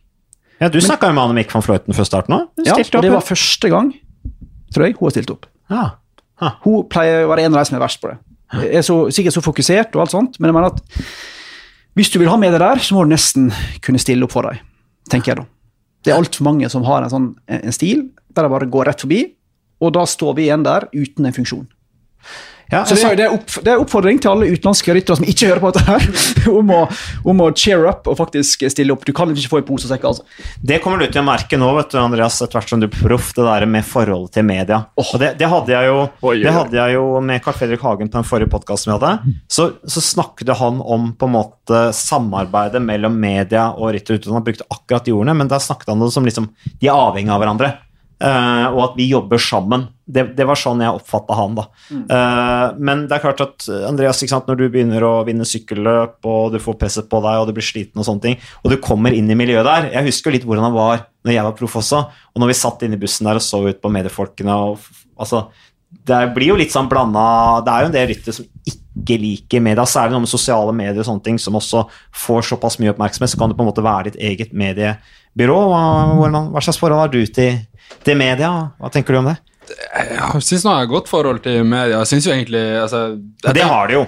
[0.61, 2.43] Ja, Du snakka jo med Anne Mikk van Fløyten før start nå.
[2.65, 3.93] Ja, og det var første gang,
[4.73, 5.47] tror jeg, hun har stilt opp.
[5.73, 5.85] Ja.
[6.65, 8.19] Hun pleier å være en av de som er verst på det.
[8.51, 10.81] Er så, sikkert så fokusert og alt sånt, men jeg mener at
[11.95, 13.49] hvis du vil ha med det der, så må du nesten
[13.83, 14.59] kunne stille opp for deg,
[15.11, 15.45] tenker jeg da.
[16.01, 19.03] Det er altfor mange som har en sånn en stil der de bare går rett
[19.03, 19.21] forbi,
[19.81, 21.67] og da står vi igjen der uten en funksjon.
[22.71, 25.27] Ja, Så det er, det er, opp, det er oppfordring til alle utenlandske ryttere som
[25.27, 26.05] ikke hører på dette her,
[26.59, 26.79] om å,
[27.27, 29.03] om å cheer up og faktisk stille opp.
[29.07, 30.23] Du kan ikke få i pose og sekk, altså.
[30.63, 32.95] Det kommer du til å merke nå, vet du, Andreas, etter hvert som du er
[32.95, 34.81] proff, det der med forholdet til media.
[35.01, 35.99] Og det, det, hadde jeg jo,
[36.31, 39.35] det hadde jeg jo med Carl Fredrik Hagen på den forrige podkasten vi hadde.
[39.51, 44.39] Så, så snakket han om på en måte samarbeidet mellom media og rytterutøverne.
[44.39, 47.35] Han brukte akkurat de ordene, men da snakket han det som liksom de er avhengig
[47.35, 47.73] av hverandre.
[48.21, 49.87] uh, og at vi jobber sammen.
[50.11, 51.65] Det, det var sånn jeg oppfatta han, da.
[51.91, 56.19] Eh, men det er klart at Andreas, ikke sant, når du begynner å vinne sykkelløp,
[56.27, 58.79] og du får presset på deg, og du blir sliten og sånne ting, og du
[58.83, 61.57] kommer inn i miljøet der Jeg husker jo litt hvordan han var når jeg var
[61.57, 64.55] proff også, og når vi satt inne i bussen der og så ut på mediefolkene
[64.67, 64.87] og
[65.21, 65.45] altså
[66.07, 67.23] det blir jo litt sånn blanda
[67.65, 71.01] Det er jo en del ryttere som ikke liker media, særlig noe med sosiale medier
[71.01, 71.83] og sånne ting, som også
[72.23, 75.57] får såpass mye oppmerksomhet, så kan det på en måte være ditt eget mediebyrå.
[75.71, 77.61] Hva, hva slags forhold har du til,
[78.05, 78.51] til media?
[78.79, 79.37] Hva tenker du om det?
[79.71, 81.99] Jeg syns nå jeg har et godt forhold til media.
[82.01, 83.01] Jeg synes jo egentlig altså,
[83.45, 84.07] jeg Det har de jo.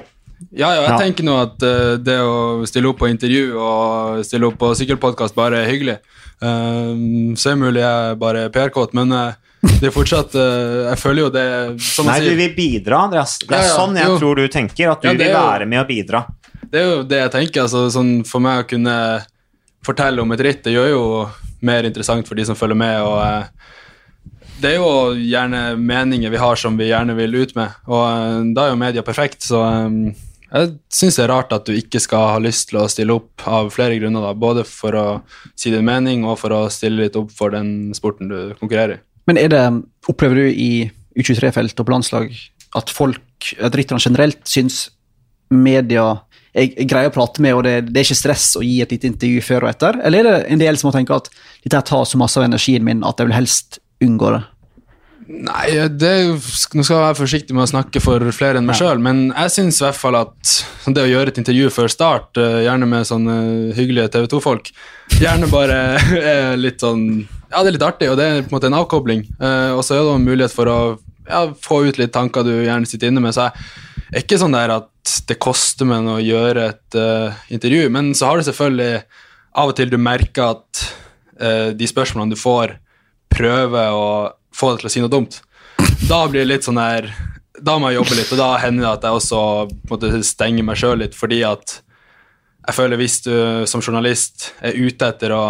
[0.52, 0.98] Ja, ja, jeg Ja.
[1.00, 5.36] tenker nå at uh, det å stille opp på intervju og stille opp på sykkelpodkast
[5.36, 5.98] bare er hyggelig.
[6.44, 9.32] Um, så er mulig jeg er bare PR-kåt, men uh,
[9.80, 11.44] det er fortsatt uh, Jeg føler jo det
[11.86, 13.38] Som Nei, du vil bidra, Andreas.
[13.40, 14.18] Det er Ja, sånn jeg jo.
[14.20, 16.26] tror du tenker, at du vil er jo- være med å bidra.
[16.74, 17.62] det er jo det jeg tenker.
[17.64, 18.98] Altså, sånn, for meg å kunne
[19.86, 21.04] fortelle om et ritt, det gjør jo
[21.64, 23.00] mer interessant for de som følger med.
[23.02, 23.46] og
[24.64, 28.38] det er jo gjerne meninger vi har som vi gjerne vil ut med, og eh,
[28.56, 29.44] da er jo media perfekt.
[29.44, 30.14] Så eh,
[30.54, 33.44] jeg syns det er rart at du ikke skal ha lyst til å stille opp
[33.50, 34.24] av flere grunner.
[34.24, 35.06] da, Både for å
[35.60, 39.04] si din mening og for å stille litt opp for den sporten du konkurrerer i.
[39.28, 39.64] Men er det,
[40.12, 40.72] opplever du i
[41.18, 42.32] U23-felt og på landslag
[42.78, 44.88] at folk, at rytterne generelt, syns
[45.54, 46.06] media
[46.54, 49.10] er, greie å prate med, og det, det er ikke stress å gi et lite
[49.10, 50.00] intervju før og etter?
[50.06, 51.30] Eller er det en del som må tenke at
[51.66, 54.44] dette tar så masse av energien min at jeg vil helst unngå det?
[55.28, 59.00] Nei, det, nå skal jeg være forsiktig med å snakke for flere enn meg sjøl,
[59.04, 60.56] men jeg syns i hvert fall at
[60.90, 63.38] det å gjøre et intervju før start, eh, gjerne med sånne
[63.78, 64.74] hyggelige TV 2-folk,
[65.22, 65.80] gjerne bare
[66.34, 67.06] er litt sånn
[67.54, 69.28] Ja, det er litt artig, og det er på en måte en avkobling.
[69.38, 70.78] Eh, og så er det en mulighet for å
[71.30, 73.36] ja, få ut litt tanker du gjerne sitter inne med.
[73.36, 77.88] Så jeg er ikke sånn der at det koster meg å gjøre et uh, intervju,
[77.94, 79.04] men så har du selvfølgelig
[79.62, 80.84] av og til du merker at
[81.42, 82.76] uh, de spørsmålene du får,
[83.34, 84.08] prøver å
[84.56, 85.40] få deg til å si noe dumt.
[86.08, 87.10] Da blir det litt sånn der
[87.64, 89.42] Da må jeg jobbe litt, og da hender det at jeg også
[89.90, 91.78] måtte stenge meg sjøl litt, fordi at
[92.64, 93.36] jeg føler hvis du
[93.70, 95.44] som journalist er ute etter å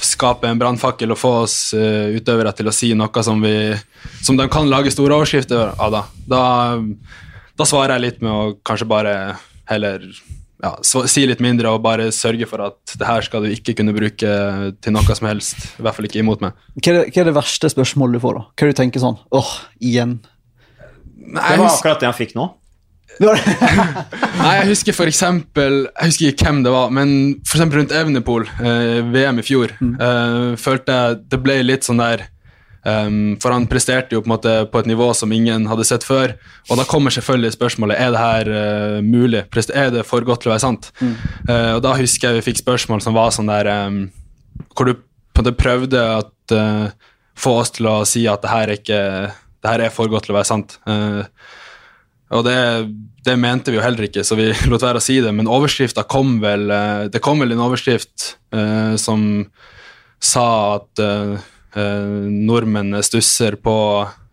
[0.00, 3.72] skape en brannfakkel og få oss uh, utøvere til å si noe som, vi,
[4.24, 6.44] som de kan lage store overskrifter av, da, da,
[7.54, 9.14] da svarer jeg litt med å kanskje bare
[9.70, 10.08] heller
[10.64, 13.76] ja, så, si litt mindre og bare sørge for at det her skal du ikke
[13.76, 14.34] kunne bruke
[14.80, 15.66] til noe som helst.
[15.76, 16.56] I hvert fall ikke imot meg.
[16.78, 18.44] Hva er, det, hva er det verste spørsmålet du får, da?
[18.48, 19.54] Hva er det du tenker sånn åh,
[19.84, 20.18] igjen?
[21.24, 22.50] Nei, Det var husker, akkurat det han fikk nå.
[23.20, 27.12] nei, jeg husker for eksempel Jeg husker ikke hvem det var, men
[27.46, 32.02] for eksempel rundt Evenepool, eh, VM i fjor, eh, følte jeg det ble litt sånn
[32.02, 32.24] der
[32.90, 36.36] ehm, For han presterte jo på på et nivå som ingen hadde sett før.
[36.70, 39.44] Og da kommer selvfølgelig spørsmålet er det her uh, mulig.
[39.74, 40.92] Er det for godt til å være sant?
[41.02, 44.10] Eh, og da husker jeg vi fikk spørsmål som var sånn der um,
[44.74, 46.20] Hvor du på en måte prøvde å
[46.54, 46.90] uh,
[47.34, 49.00] få oss til å si at det her er ikke
[49.64, 50.76] det her er for godt til å være sant.
[50.84, 51.24] Eh,
[52.34, 52.58] og det,
[53.24, 55.32] det mente vi jo heller ikke, så vi lot være å si det.
[55.32, 59.46] Men overskrifta kom vel eh, Det kom vel en overskrift eh, som
[60.24, 61.00] sa at
[61.76, 63.76] eh, nordmenn stusser på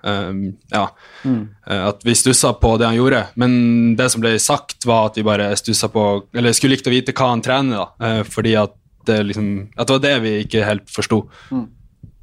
[0.03, 0.29] eh,
[0.73, 0.83] Ja,
[1.25, 3.25] eh, at vi stussa på det han gjorde.
[3.35, 6.05] Men det som ble sagt, var at vi bare stussa på
[6.37, 7.89] Eller skulle likt å vite hva han trener, da.
[8.01, 8.75] Uh, fordi at
[9.07, 11.23] det, liksom, at det var det vi ikke helt forsto.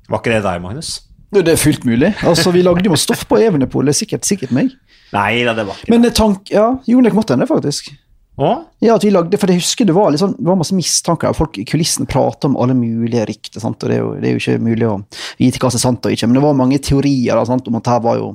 [0.08, 0.92] Var ikke det deg, Magnus?
[1.34, 2.14] Det er fullt mulig.
[2.24, 4.70] Altså, Vi lagde jo stoff på Evenepolet, er sikkert, sikkert meg.
[5.12, 7.90] Nei da, det var ikke Men det tank, ja, jo, det måtte hende, faktisk.
[8.38, 8.48] Å?
[8.78, 11.32] Ja, at vi lagde, for jeg husker det var, liksom, det var masse mistanker.
[11.34, 13.58] Folk i kulissen prata om alle mulige rykter.
[13.58, 14.92] sant, og det er, jo, det er jo ikke mulig å
[15.40, 16.28] vite hva som er sant og ikke.
[16.30, 18.28] Men det var mange teorier da, sant, om at her var jo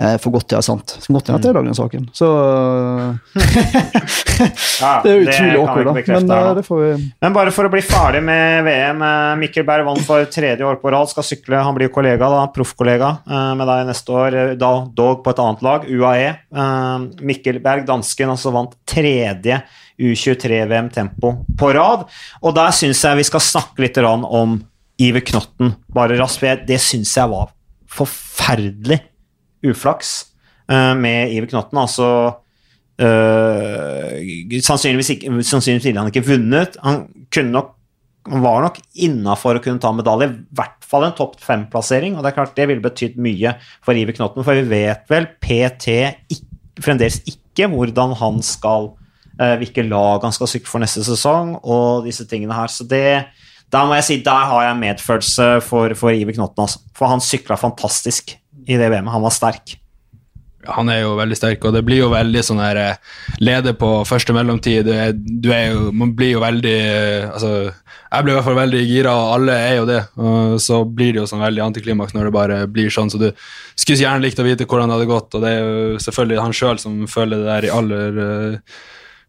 [0.00, 0.94] eh, for godt til å være sant.
[1.04, 2.06] Så godt til at jeg lagde den saken.
[2.16, 2.30] Så
[5.04, 5.94] det er utrolig awkward, da.
[6.14, 6.90] Men her eh, det får vi
[7.26, 9.04] Men bare for å bli ferdig med VM.
[9.10, 11.12] eh, Mikkel Berg vant for tredje år på rad.
[11.12, 14.40] Skal sykle, Han blir kollega, da, proffkollega eh, med deg neste år.
[14.56, 16.32] Da, dog på et annet lag, UAE.
[17.20, 19.33] Mikkel Berg, dansken, altså vant tredje
[20.00, 22.06] U23-VM tempo på rad.
[22.42, 24.60] Og der syns jeg vi skal snakke litt om
[25.02, 25.74] Iver Knotten.
[25.94, 27.52] Bare raskt, det syns jeg var
[27.94, 29.00] forferdelig
[29.64, 30.16] uflaks
[30.70, 31.78] eh, med Iver Knotten.
[31.78, 32.08] Altså
[32.98, 36.78] øh, sannsynligvis, ikke, sannsynligvis ville han ikke vunnet.
[36.82, 37.72] Han kunne nok
[38.24, 42.14] han var nok innafor å kunne ta medalje, i hvert fall en topp fem-plassering.
[42.16, 43.52] Og det er klart det ville betydd mye
[43.84, 45.98] for Iver Knotten, for vi vet vel PT
[46.32, 46.46] ikke,
[46.80, 48.94] fremdeles ikke hvordan han skal
[49.34, 52.70] Hvilke lag han skal sykle for neste sesong, og disse tingene her.
[52.70, 53.26] Så det
[53.74, 56.82] der må jeg si, der har jeg medfølelse for, for Iver Knotten, altså.
[56.94, 58.36] For han sykla fantastisk
[58.68, 59.12] i det VM-et.
[59.12, 59.74] Han var sterk.
[60.64, 63.88] Han er jo veldig sterk, og det blir jo veldig sånn her eh, Leder på
[64.08, 64.86] første mellomtid.
[64.86, 67.50] Du er, du er jo, man blir jo veldig eh, Altså,
[68.14, 70.00] jeg blir i hvert fall veldig gira, og alle er jo det.
[70.22, 73.10] Og så blir det jo sånn veldig antiklimaks når det bare blir sånn.
[73.12, 73.26] Så du
[73.74, 76.56] skulle gjerne likt å vite hvordan det hadde gått, og det er jo selvfølgelig han
[76.56, 78.76] sjøl som føler det der i aller eh,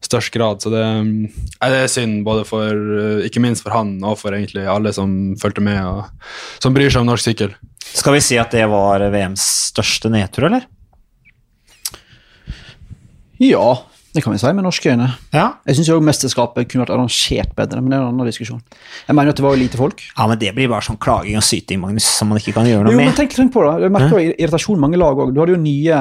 [0.03, 0.61] størst grad.
[0.63, 4.35] Så det, nei, det er synd, både for eh, ikke minst for han og for
[4.35, 7.55] egentlig alle som fulgte med, og som bryr seg om norsk sykkel.
[7.95, 10.65] Skal vi si at det var VMs største nedtur, eller?
[13.41, 13.67] Ja,
[14.15, 15.09] det kan vi si med norske øyne.
[15.35, 15.47] Ja.
[15.67, 18.61] Jeg syns mesterskapet kunne vært arrangert bedre, men det er en annen diskusjon.
[19.09, 20.03] Jeg mener at det var jo lite folk.
[20.07, 22.87] ja, men det blir bare sånn klaging og syting, Magnus, som man ikke kan gjøre
[22.87, 23.73] noe Jo, men tenk, tenk på det.
[23.83, 25.33] Jeg merker jo irritasjon mange lag òg.
[25.35, 25.99] Du hadde jo nye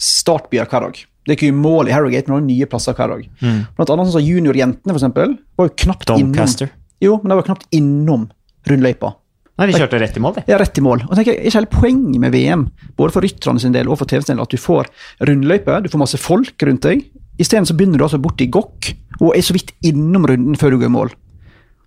[0.00, 1.02] startbyer hver dag.
[1.24, 3.26] Det er ikke mål i Harrogate, men det var nye plasser hver dag.
[3.40, 6.68] Blant annet sånn som juniorjentene, for eksempel, var jo knapt Doncaster.
[6.68, 8.26] innom Jo, men de var knapt innom
[8.68, 9.14] rundløypa.
[9.54, 10.42] Nei, de kjørte rett i mål, de.
[10.50, 11.04] Er rett i mål.
[11.06, 12.64] Og tenker Er ikke hele poenget med VM,
[12.98, 14.88] både for rytterne sin del og for TV sin del, at du får
[15.28, 17.04] rundløype, du får masse folk rundt deg.
[17.38, 20.80] Isteden så begynner du altså borti gokk og er så vidt innom runden før du
[20.82, 21.12] går i mål.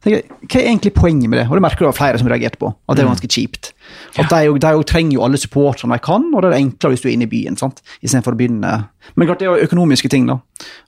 [0.03, 1.47] Tenker Hva er egentlig poenget med det?
[1.49, 2.71] Og det merker du av flere som reagerte på.
[2.87, 3.73] At det var ganske kjipt.
[4.17, 7.07] At De, de trenger jo alle supporterne de kan, og det er enklere hvis du
[7.09, 7.57] er inne i byen.
[7.59, 7.81] sant?
[8.01, 8.71] Istedenfor å begynne
[9.15, 10.39] Men klart det er jo økonomiske ting, da.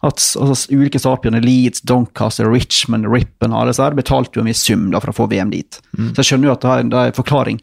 [0.03, 4.63] At altså, ulike startbyene, Leeds, Doncaster, Richmond, Rippen, alle disse her, betalte jo en viss
[4.65, 5.79] sum da for å få VM dit.
[5.95, 7.61] Så jeg skjønner jo at det er, det er en forklaring.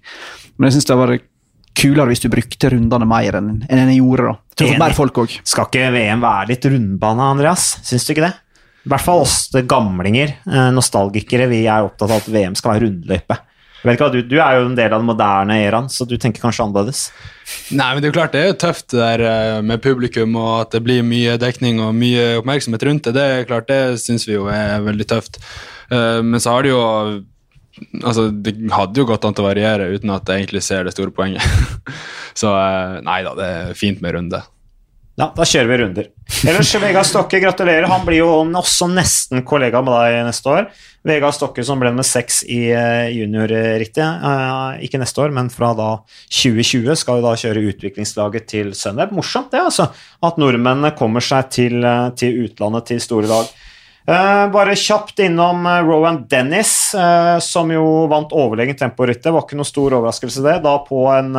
[0.56, 1.16] Men jeg syns det var
[1.76, 4.30] kulere hvis du brukte rundene mer enn enn en gjorde.
[4.30, 4.38] da.
[4.54, 4.80] Jeg tror Enig.
[4.80, 5.42] mer folk også.
[5.44, 7.66] Skal ikke VM være litt rundbane, Andreas?
[7.84, 8.34] Syns du ikke det?
[8.86, 12.86] I hvert fall oss gamlinger, eh, nostalgikere, vi er opptatt av at VM skal være
[12.86, 13.38] rundløype.
[13.84, 16.64] Vet du, du er jo en del av den moderne eraen, så du tenker kanskje
[16.64, 17.02] annerledes.
[17.70, 20.34] Nei, men det er jo klart det er jo tøft det der eh, med publikum,
[20.40, 23.14] og at det blir mye dekning og mye oppmerksomhet rundt det.
[23.18, 25.38] Det er klart, det syns vi jo er veldig tøft.
[25.92, 26.82] Eh, Men så har det jo
[27.76, 30.94] Altså, det hadde jo gått an til å variere uten at jeg egentlig ser det
[30.94, 31.44] store poenget.
[32.40, 34.40] Så eh, nei da, det er fint med runde.
[35.16, 36.08] Ja, da kjører vi runder.
[36.48, 37.86] Ellers, Vegard Stokke, gratulerer.
[37.88, 40.66] Han blir jo også nesten kollega med deg neste år.
[41.06, 44.02] Vegard Stokke som ble med seks i eh, juniorrittet.
[44.02, 45.90] Eh, ikke neste år, men fra da
[46.34, 49.14] 2020 skal jo da kjøre utviklingslaget til Sunweb.
[49.14, 49.86] Morsomt det, altså.
[50.26, 53.54] At nordmennene kommer seg til, eh, til utlandet til store dag.
[54.06, 59.30] Eh, bare kjapt innom Rowan Dennis, eh, som jo vant overlegent temporittet.
[59.30, 60.58] Var ikke noe stor overraskelse, det.
[60.66, 61.32] Da på en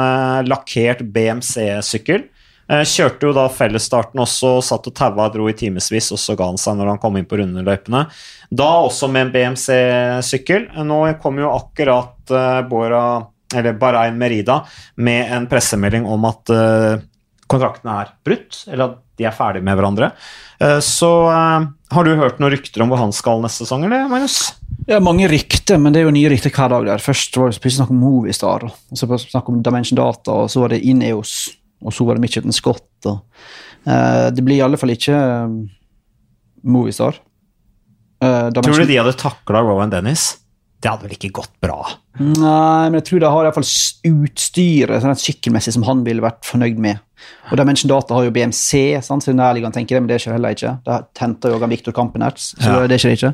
[0.48, 2.30] lakkert BMC-sykkel.
[2.68, 6.50] Eh, kjørte jo da fellesstarten også, satt og taua dro i timevis, og så ga
[6.50, 8.04] han seg når han kom inn på rundeløypene.
[8.52, 10.70] Da også med en BMC-sykkel.
[10.88, 13.06] Nå kom jo akkurat uh, Bora,
[13.80, 14.62] Bahrain Merida
[15.00, 16.52] med en pressemelding om at
[17.48, 20.10] kontraktene er brutt, eller at de er ferdige med hverandre.
[20.84, 24.36] Så har du hørt noen rykter om hvor han skal neste sesong, eller Magnus?
[24.90, 26.90] Ja, mange rykter, men det er jo nye rykter hver dag.
[26.90, 27.04] der.
[27.04, 30.66] Først var det plutselig snakk om Movistar, og så snakk om Dimension Data, og så
[30.66, 31.38] var det Ineos
[31.84, 32.90] og så var det Mitchelton Scott.
[33.10, 33.22] Og,
[33.88, 35.62] uh, det blir i alle fall ikke um,
[36.68, 37.20] Movistar.
[38.24, 40.36] Uh, Tror du de hadde takla Rowan Dennis?
[40.82, 41.80] Det hadde vel ikke gått bra?
[42.22, 46.24] Nei, men jeg tror de har i hvert fall utstyret sånn sykkelmessig som han ville
[46.26, 47.02] vært fornøyd med.
[47.52, 49.26] Og Dimension Data har jo BMC, sant?
[49.26, 50.78] så nærliggende tenker det, men det skjer heller ikke.
[50.86, 52.88] Det henter jo Victor Kampenertz, så ja.
[52.92, 53.34] det skjer ikke.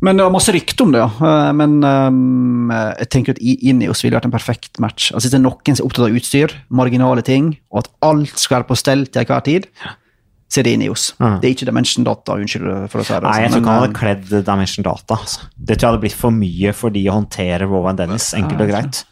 [0.00, 1.10] Men det var masse rykte om det, ja.
[1.28, 5.10] Eh, men um, jeg tenker at Ineos ville vært en perfekt match.
[5.12, 8.40] Altså Hvis det er noen som er opptatt av utstyr, marginale ting, og at alt
[8.40, 9.68] skal være på stell til enhver tid,
[10.50, 11.10] så er det Ineos.
[11.20, 11.36] Mm.
[11.38, 12.34] Det er ikke Dimension Data.
[12.40, 13.20] Unnskyld for å si det.
[13.22, 15.20] Nei, jeg tror ikke han hadde kledd Dimension Data.
[15.20, 15.46] Altså.
[15.54, 18.72] Det tror jeg hadde blitt for mye for de å håndtere Rowan Dennis, enkelt og
[18.72, 19.04] greit.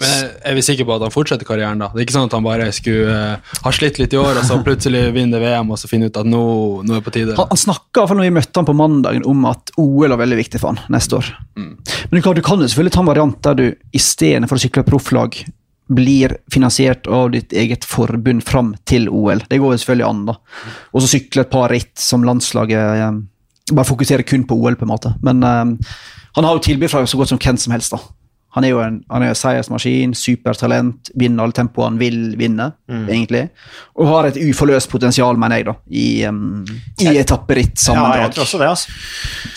[0.00, 1.90] Men er vi sikre på at han fortsetter karrieren, da?
[1.92, 4.48] Det er ikke sånn at han bare skulle uh, ha slitt litt i år, og
[4.48, 6.42] så plutselig vinne VM og så finne ut at nå,
[6.86, 7.36] nå er det på tide?
[7.38, 10.62] Han, han snakka når vi møtte han på mandagen om at OL er veldig viktig
[10.62, 11.30] for han neste år.
[11.60, 11.72] Mm.
[12.10, 15.42] Men du kan jo selvfølgelig ta en variant der du istedenfor å sykle profflag
[15.90, 19.42] blir finansiert av ditt eget forbund fram til OL.
[19.50, 20.36] Det går jo selvfølgelig an, da.
[20.94, 23.26] Og så sykle et par ritt som landslaget um,
[23.70, 25.12] Bare fokusere kun på OL, på en måte.
[25.22, 25.76] Men um,
[26.34, 28.00] han har jo tilbud fra så godt som hvem som helst, da.
[28.56, 32.66] Han er jo en, han er en seiersmaskin, supertalent, vinner alle tempoene han vil vinne,
[32.90, 33.04] mm.
[33.04, 33.44] egentlig.
[33.94, 36.64] Og har et uforløst potensial, mener jeg, da, i, um,
[36.98, 38.18] i etapperitt sammenlagt.
[38.18, 38.96] Ja, jeg tror også det, altså.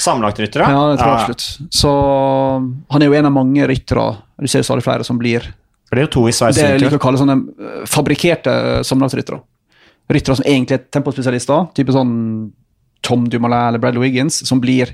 [0.03, 0.67] Sammenlagtryttere?
[0.69, 1.73] Ja, det tror jeg absolutt.
[1.73, 1.93] Så
[2.93, 4.05] han er jo en av mange ryttere.
[4.37, 5.47] Du ser jo stadig flere som blir
[5.89, 6.59] For det er jo to i Sveits.
[6.59, 8.53] Det jeg liker å kalle sånne eh, fabrikkerte
[8.85, 9.39] sammenlagtryttere.
[10.13, 12.13] Ryttere som egentlig er tempospesialister, type sånn
[13.03, 14.93] Tom Dumoulin eller Bradley Wiggins, som blir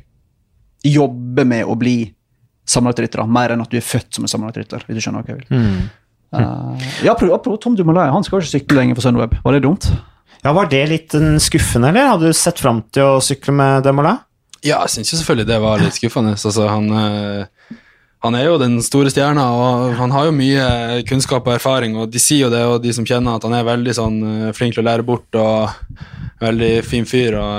[0.87, 1.97] jobber med å bli
[2.69, 4.85] sammenlagtrytter, mer enn at du er født som en sammenlagtrytter.
[4.87, 5.59] hvis du skjønner hva jeg vil.
[5.59, 5.89] Mm.
[6.29, 9.35] Uh, ja, prøv, Tom Dumoulin han skal jo ikke sykle lenger for Sunweb.
[9.43, 9.89] Var det dumt?
[10.43, 12.13] Ja, Var det litt skuffende, eller?
[12.13, 14.21] Hadde du sett fram til å sykle med Dumoulin?
[14.61, 16.35] Ja, jeg syns selvfølgelig det var litt skuffende.
[16.35, 17.75] Altså, han, uh,
[18.25, 20.69] han, er jo den store stjerna, og han har jo mye
[21.09, 21.97] kunnskap og erfaring.
[21.97, 24.53] og De sier jo det, og de som kjenner at han er veldig sånn, uh,
[24.55, 25.73] flink til å lære bort og
[26.39, 27.49] veldig fin fyr å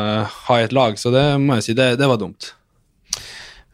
[0.46, 2.54] ha i et lag, så det må jeg si, det, det var dumt.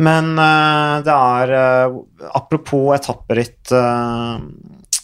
[0.03, 2.01] Men uh, det er uh,
[2.37, 4.37] Apropos etapperitt, uh,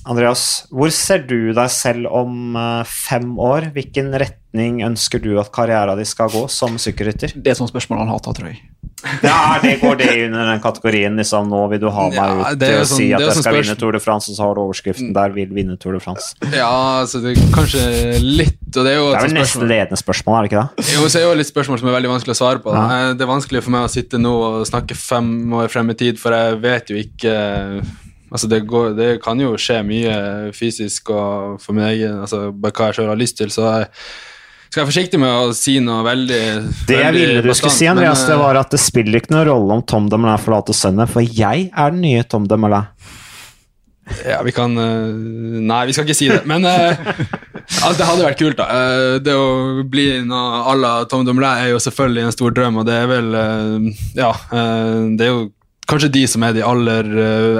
[0.04, 0.66] Andreas.
[0.72, 2.56] Hvor ser du deg selv om
[2.88, 3.70] fem år?
[3.76, 7.32] Hvilken retning ønsker du at karrieren din skal gå som sykkelrytter?
[7.36, 8.60] Det er sånn spørsmål han hater, tror jeg.
[9.22, 11.16] Ja, det Går det under den kategorien?
[11.16, 13.58] liksom, Nå vil du ha meg ja, ut å sånn, si at jeg skal spørsmål.
[13.58, 16.36] vinne Tour de France, og så har du overskriften der 'vil vinne Tour de France'.
[16.52, 17.82] Ja, altså det er kanskje
[18.22, 20.94] litt og Det er jo det er vel nesten ledende spørsmål, er det ikke det?
[20.94, 22.72] Jo, så er det jo litt spørsmål som er veldig vanskelig å svare på.
[22.72, 23.12] Ja.
[23.12, 26.18] Det er vanskelig for meg å sitte nå og snakke fem år frem i tid,
[26.18, 27.34] for jeg vet jo ikke
[28.32, 32.72] Altså det, går, det, kan jo skje mye fysisk og for min egen altså bare
[32.72, 33.50] hva jeg sjøl har lyst til.
[33.52, 33.88] så jeg
[34.72, 36.44] skal jeg forsiktig med å si noe veldig
[36.88, 39.76] Det jeg ville du skulle si, Andreas, det var at det spiller ikke noen rolle
[39.76, 42.88] om Tom Demoulin forlater sønnen, for jeg er den nye Tom Demoulin.
[44.24, 45.12] Ja, vi kan uh,
[45.62, 46.40] Nei, vi skal ikke si det.
[46.48, 46.96] Men uh,
[47.84, 48.80] altså, det hadde vært kult, da.
[49.22, 52.88] Det å bli noe à la Tom Demoulin er jo selvfølgelig en stor drøm, og
[52.88, 53.28] det er vel
[54.16, 54.32] Ja,
[55.12, 55.50] det er jo
[55.90, 57.08] kanskje de som er de aller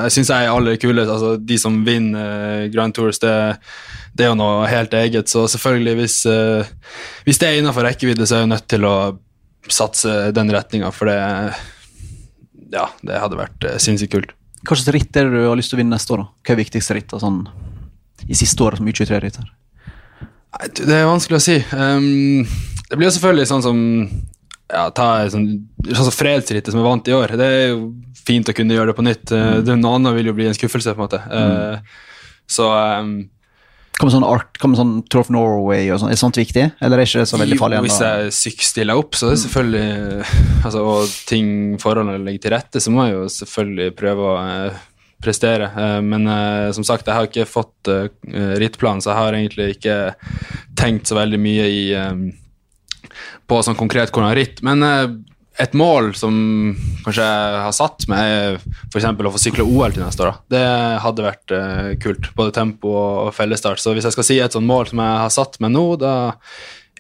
[0.06, 1.12] Jeg syns jeg er aller kulest.
[1.12, 3.58] Altså, de som vinner Grand Tours, det er
[4.12, 5.30] det er jo noe helt eget.
[5.32, 8.96] Så selvfølgelig, hvis, uh, hvis det er innenfor rekkevidde, så er jeg nødt til å
[9.72, 11.18] satse den retninga, for det
[12.72, 14.36] Ja, det hadde vært uh, sinnssykt kult.
[14.62, 16.22] Hva slags ritt er det du har lyst til å vinne neste år?
[16.22, 16.28] da?
[16.44, 17.40] Hva er viktigste rittet sånn,
[18.28, 19.48] i siste året som U23-rytter?
[20.78, 21.56] Det er vanskelig å si.
[21.72, 22.44] Um,
[22.88, 23.78] det blir jo selvfølgelig sånn som
[24.72, 25.46] ja, ta sånn,
[25.88, 27.34] sånn som fredsrittet som er vant i år.
[27.40, 27.92] Det er jo
[28.22, 29.32] fint å kunne gjøre det på nytt.
[29.32, 29.64] Mm.
[29.66, 31.20] det Noe annet vil jo bli en skuffelse, på en måte.
[31.26, 31.94] Mm.
[32.52, 33.14] Så um,
[34.09, 37.22] med sånn art, kommer sånn Trough Norway og sånn, Er sånt viktig, eller er ikke
[37.22, 37.78] det så veldig farlig?
[37.78, 40.30] Jo, hvis jeg sykstiller opp, så er det selvfølgelig
[40.66, 41.50] altså, Og ting
[41.82, 44.84] forholdene ligger til rette, så må jeg jo selvfølgelig prøve å eh,
[45.22, 45.70] prestere.
[45.72, 47.90] Eh, men eh, som sagt, jeg har ikke fått
[48.62, 49.98] rittplan, så jeg har egentlig ikke
[50.78, 51.82] tenkt så veldig mye i
[53.50, 54.62] på sånn konkret hvordan ritt.
[54.64, 54.84] Men
[55.61, 56.34] et mål som
[57.05, 59.05] kanskje jeg har satt meg, er f.eks.
[59.05, 60.32] å få sykle OL til neste år.
[60.32, 60.55] Da.
[60.55, 62.30] Det hadde vært eh, kult.
[62.38, 63.82] Både tempo og fellesstart.
[63.82, 66.14] Så hvis jeg skal si et sånt mål som jeg har satt meg nå, da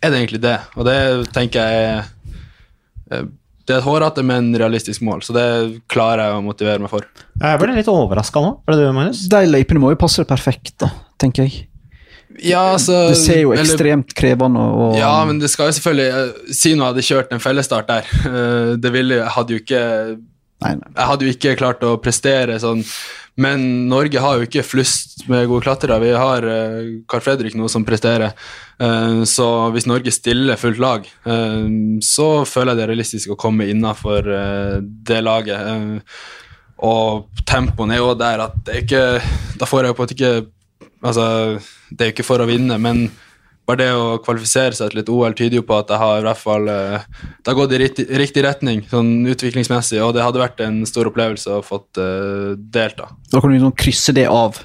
[0.02, 0.58] er det egentlig det.
[0.76, 0.98] Og det
[1.32, 3.30] tenker jeg er uh,
[3.62, 5.44] det er et hårete, men realistisk mål, så det
[5.92, 7.06] klarer jeg å motivere meg for.
[7.38, 8.56] Jeg ble litt overraska nå.
[8.66, 9.20] Ble du, Magnus?
[9.30, 10.90] De løypene må jo passe perfekt, da,
[11.22, 11.68] tenker jeg.
[12.40, 16.10] Ja, altså Det ser jo eller- ekstremt krevende og Ja, men det skal jo selvfølgelig
[16.48, 18.06] Sino Si nå hadde kjørt en fellesstart der.
[18.26, 19.82] Eh, Det ville hadde jo ikke
[20.62, 20.92] Nei, nei.
[20.94, 22.84] Jeg hadde jo ikke klart å prestere sånn,
[23.36, 25.98] men Norge har jo ikke flust med gode klatrere.
[25.98, 28.30] Vi har uh, Carl Fredrik nå som presterer,
[28.82, 31.66] Eh, så hvis Norge stiller fullt lag, eh,
[32.02, 34.26] så føler jeg det er realistisk å komme innafor
[34.82, 35.60] det laget.
[35.60, 36.16] Eh,
[36.82, 39.02] og tempoen er jo der at det ikke
[39.60, 40.46] Da får jeg på en måte ikke
[41.02, 41.26] Altså,
[41.90, 43.06] det er jo ikke for å vinne, men
[43.66, 46.26] bare det å kvalifisere seg til et OL tyder jo på at jeg har i
[46.26, 47.04] hvert fall eh,
[47.38, 51.10] Det har gått i riktig, riktig retning sånn utviklingsmessig, og det hadde vært en stor
[51.10, 53.12] opplevelse å fått uh, delta.
[53.30, 54.58] Da kan du liksom krysse det av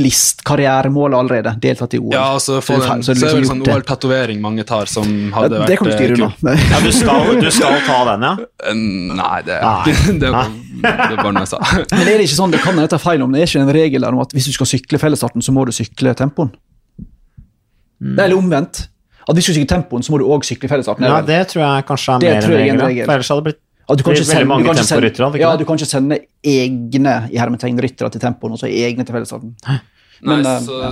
[0.00, 1.52] list, karrieremålet allerede.
[1.62, 2.12] Deltatt i OL.
[2.14, 3.74] Ja, altså for Så det den, så så er det liksom sånn.
[3.76, 6.42] OL-tatovering mange tar, som Ja, hadde vært det kan du eh, styre kult.
[6.42, 6.54] unna.
[6.70, 8.32] Ja, du skal, du skal ta den, ja?
[8.70, 8.74] Eh,
[9.20, 9.94] Nei, det, Nei.
[10.24, 11.60] det, var, det var bare noe jeg sa.
[11.96, 13.74] Men er det ikke sånn, det kan jeg ta feil om, det er ikke en
[13.80, 16.52] regel der om at hvis du skal sykle fellesstarten, så må du sykle tempoen?
[18.00, 18.14] Mm.
[18.16, 18.84] Det er litt omvendt.
[19.28, 21.04] At hvis du skal sykle tempoen, så må du òg sykle fellesstarten.
[21.06, 23.04] Ja, det tror jeg kanskje er Det mer enn en regel.
[23.04, 25.64] For ellers hadde det blitt At du kan sende, du kan sende, hadde ja, du
[25.66, 29.52] kan ikke sende egne i hermetegn ryttere til tempoen, og så egne til fellesstarten.
[30.22, 30.90] Men, Nei, eh, så ja.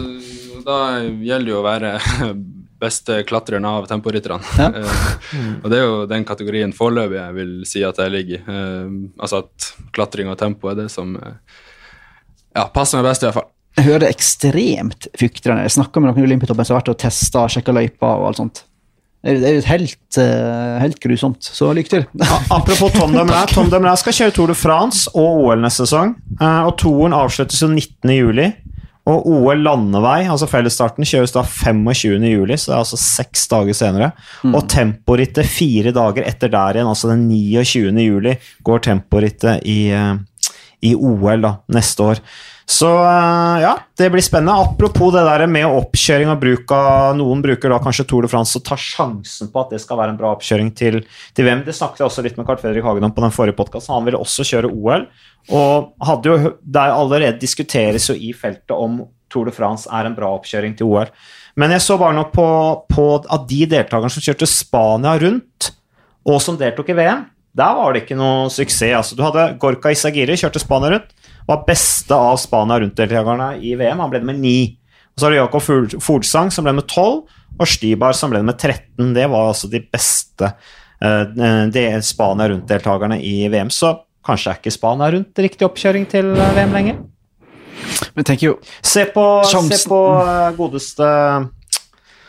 [0.64, 1.91] da gjelder det jo å være
[2.85, 4.41] beste klatreren av temporytterne.
[4.59, 4.70] Ja.
[5.29, 8.55] Eh, og det er jo den kategorien foreløpig jeg vil si at jeg ligger i.
[8.55, 13.37] Eh, altså at klatring og tempo er det som ja, passer meg best, i hvert
[13.37, 13.51] fall.
[13.76, 15.66] Jeg hører det ekstremt fyktrende.
[15.66, 18.41] Jeg snakka med noen i Olympiatoppen som har vært og testa, sjekka løypa og alt
[18.41, 18.62] sånt.
[19.26, 20.18] Det er- er helt,
[20.81, 21.43] helt grusomt.
[21.45, 22.07] Så lykke til.
[22.55, 23.53] Apropos Tom Dumoulin.
[23.53, 26.14] Tom Dumoulin skal kjøre Tour de France og OL neste sesong.
[26.41, 28.55] Og Touren avsluttes jo 19.
[29.09, 32.19] Og OL landevei, altså fellesstarten, kjøres da 25.
[32.29, 34.11] juli, så det er altså seks dager senere.
[34.53, 37.95] Og temporittet fire dager etter der igjen, altså den 29.
[38.05, 38.37] juli,
[38.69, 40.15] går temporittet i, eh,
[40.85, 42.23] i OL da, neste år.
[42.69, 44.53] Så eh, ja, det blir spennende.
[44.61, 48.59] Apropos det der med oppkjøring og bruk av Noen bruker da kanskje Tour de France
[48.61, 51.01] og tar sjansen på at det skal være en bra oppkjøring til,
[51.33, 51.64] til VM.
[51.64, 53.97] Det snakket jeg også litt med Carl Fredrik Hagen om på den forrige podkasten.
[53.97, 55.07] Han ville også kjøre OL.
[55.49, 59.01] Og jo, det er allerede diskuteres jo i feltet om
[59.33, 61.09] Tour de France er en bra oppkjøring til OL.
[61.59, 62.49] Men jeg så bare nå på,
[62.93, 65.73] på av de deltakerne som kjørte Spania rundt,
[66.29, 67.25] og som deltok i VM.
[67.59, 68.93] Der var det ikke noe suksess.
[68.95, 71.16] Altså, du hadde Gorka Isagiri, kjørte Spania rundt.
[71.49, 74.03] Var beste av Spania rundt-deltakerne i VM.
[74.05, 74.59] Han ble med ni.
[75.15, 75.65] Og så har du Jakob
[76.05, 77.25] Fuglsang, som ble med tolv,
[77.59, 79.15] og Stybar, som ble med 13.
[79.17, 80.53] Det var altså de beste
[81.03, 83.73] uh, Spania rundt-deltakerne i VM.
[83.73, 83.97] Så
[84.29, 86.99] kanskje er ikke Spania rundt riktig oppkjøring til eh, VM lenger.
[88.15, 89.99] Men tenk jo Se på, se på
[90.59, 91.07] godeste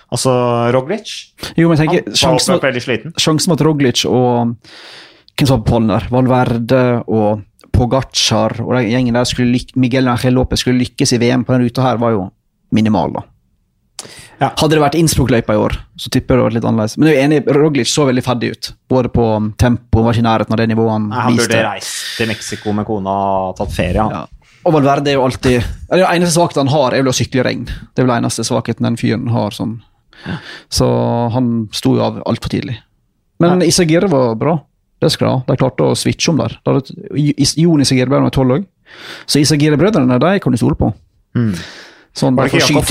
[0.09, 0.31] Altså
[0.73, 1.11] Roglic.
[1.57, 3.13] Jo, men tenk, Han tenker var sjansen, veldig sliten.
[3.17, 4.55] sjansen mot Roglic og
[5.37, 6.07] Hvem som var på pallen der?
[6.11, 7.43] Valverde og
[7.79, 11.69] Pogacar og den gjengen der skulle Miguel Angel Lopez skulle lykkes i VM på denne
[11.69, 12.29] ruta her, var jo
[12.75, 13.25] minimal, da.
[14.39, 14.53] Ja.
[14.55, 16.95] Hadde det vært Innsbruck-løypa i år, så tipper jeg det var litt annerledes.
[16.99, 18.69] Men jeg er enig, Roglic så veldig ferdig ut.
[18.91, 21.49] Både på um, tempo, var ikke i nærheten av det nivået han, Nei, han viste.
[21.49, 23.15] burde reist til Mexico med kona
[23.49, 24.05] og tatt ferie.
[24.05, 24.15] Han.
[24.15, 24.55] Ja.
[24.67, 27.43] Og Valverde er jo alltid Det Den eneste svakheten han har, er vel å sykle
[27.43, 27.67] i regn.
[27.67, 29.55] Det er vel eneste svakheten den fyren har.
[29.55, 29.77] Sånn.
[30.71, 30.87] Så
[31.35, 32.79] han sto jo av altfor tidlig.
[33.39, 34.57] Men Isagir var bra.
[34.99, 35.43] Det skal de ha.
[35.47, 36.57] De klarte å switche om der.
[37.37, 38.65] Is- Jon Isagir ble med tolv òg.
[39.29, 40.89] Så Isagir-brødrene de kan du stole på.
[42.15, 42.85] Sånn, Var det ikke Jakob?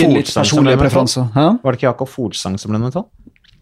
[1.64, 1.72] Var
[2.06, 3.08] Folsang som ble nummer tolv?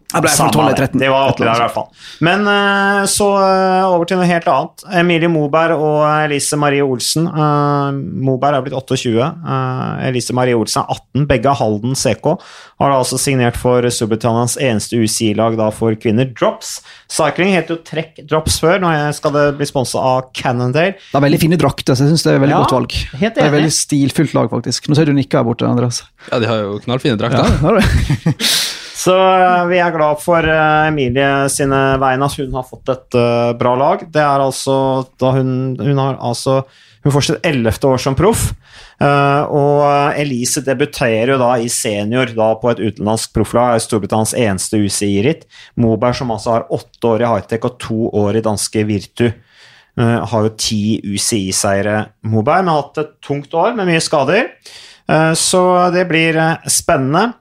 [0.07, 0.75] Jeg ble Samme 12 det.
[0.87, 1.01] 13.
[1.01, 1.87] Det var oppi der i hvert fall.
[2.23, 4.85] Men uh, så uh, over til noe helt annet.
[5.01, 7.25] Emilie Moberg og Elise Marie Olsen.
[7.27, 7.91] Uh,
[8.23, 9.11] Moberg er blitt 28.
[9.19, 11.25] eh, Elise Marie Olsen er 18.
[11.27, 12.29] Begge er Halden CK.
[12.79, 16.77] Har da altså signert for Storbritannias eneste UCI-lag for kvinner, Drops.
[17.11, 18.79] Cycling het jo Trekk Drops før.
[18.83, 20.95] Nå skal det bli sponsa av Cannondale.
[21.01, 22.97] Det er veldig fine drakter, så jeg synes det er veldig Ja, godt valg.
[23.19, 24.87] helt Det er veldig stilfullt lag, faktisk.
[24.87, 26.03] Nå ser du nikka her borte, Andreas.
[26.31, 27.59] Ja, de har jo knallfine Ja, drakter.
[27.65, 28.45] har du?
[29.07, 33.15] Så eh, vi er glad for eh, Emilie sine vegne at hun har fått et
[33.15, 34.03] eh, bra lag.
[34.11, 34.75] Det er altså
[35.21, 36.65] da hun, hun har altså
[37.05, 38.49] Hun får sitt ellevte år som proff.
[38.99, 45.45] og Elise debuterer jo da i senior da på et utenlandsk profflag, Storbritannias eneste UCI-ritt.
[45.79, 49.29] Moberg, som altså har åtte år i hightech og to år i danske Virtu.
[49.95, 54.49] har jo ti UCI-seire, Moberg, har hatt et tungt år med mye skader.
[55.37, 55.63] Så
[55.95, 57.37] det blir spennende.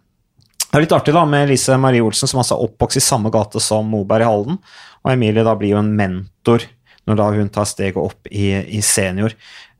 [0.66, 3.30] Det er litt artig da med Lise Marie Olsen, som altså er oppvokst i samme
[3.34, 4.58] gate som Moberg i Halden.
[5.04, 6.66] Og Emilie da blir jo en mentor
[7.06, 9.34] når da hun tar steget opp i, i senior.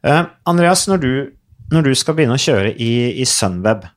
[0.07, 1.13] Uh, Andreas, når du,
[1.75, 3.89] når du skal begynne å kjøre i, i Sunweb,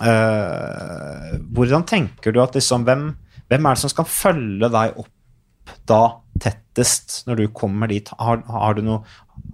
[0.00, 3.12] uh, hvordan tenker du at liksom hvem,
[3.46, 6.02] hvem er det som skal følge deg opp da
[6.42, 8.10] tettest når du kommer dit?
[8.18, 9.04] Har, har du noe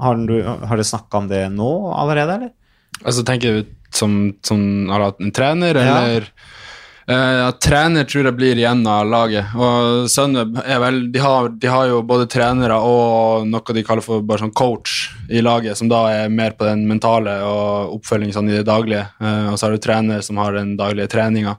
[0.00, 2.50] Har du, har du snakka om det nå allerede, eller?
[3.04, 6.58] Altså tenker du som, som hatt en trener, eller eh,
[7.06, 9.52] ja, Trener tror jeg blir igjen av laget.
[9.58, 14.04] Og Sunweb er vel de har, de har jo både trenere og noe de kaller
[14.04, 18.34] for bare sånn coach i laget, som da er mer på den mentale og oppfølging
[18.34, 19.06] sånn i det daglige.
[19.22, 21.56] Uh, og så har du trener som har den daglige treninga.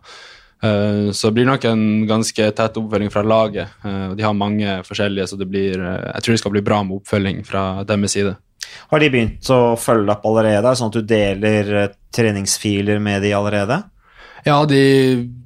[0.61, 3.81] Uh, så det nok en ganske tett oppfølging fra laget.
[4.15, 7.43] De har mange forskjellige, så det blir, jeg tror det skal bli bra med oppfølging
[7.47, 8.37] fra deres side.
[8.91, 13.81] Har de begynt å følge opp allerede, sånn at du deler treningsfiler med de allerede?
[14.45, 14.81] Ja, de,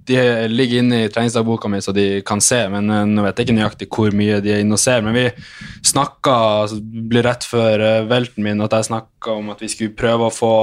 [0.07, 3.49] de ligger inne i treningsdagboka mi, så de kan se, men eh, nå vet jeg
[3.49, 5.03] ikke nøyaktig hvor mye de er inne og ser.
[5.05, 5.25] Men vi
[5.85, 6.35] snakka
[6.65, 10.29] altså, blir rett før eh, velten min at jeg snakka om at vi skulle prøve
[10.29, 10.53] å få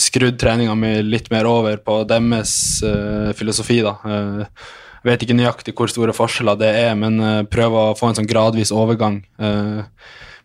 [0.00, 3.92] skrudd treninga mi litt mer over på deres uh, filosofi, da.
[4.00, 4.70] Uh,
[5.04, 8.28] vet ikke nøyaktig hvor store forskjeller det er, men uh, prøve å få en sånn
[8.28, 9.20] gradvis overgang.
[9.36, 9.84] Uh,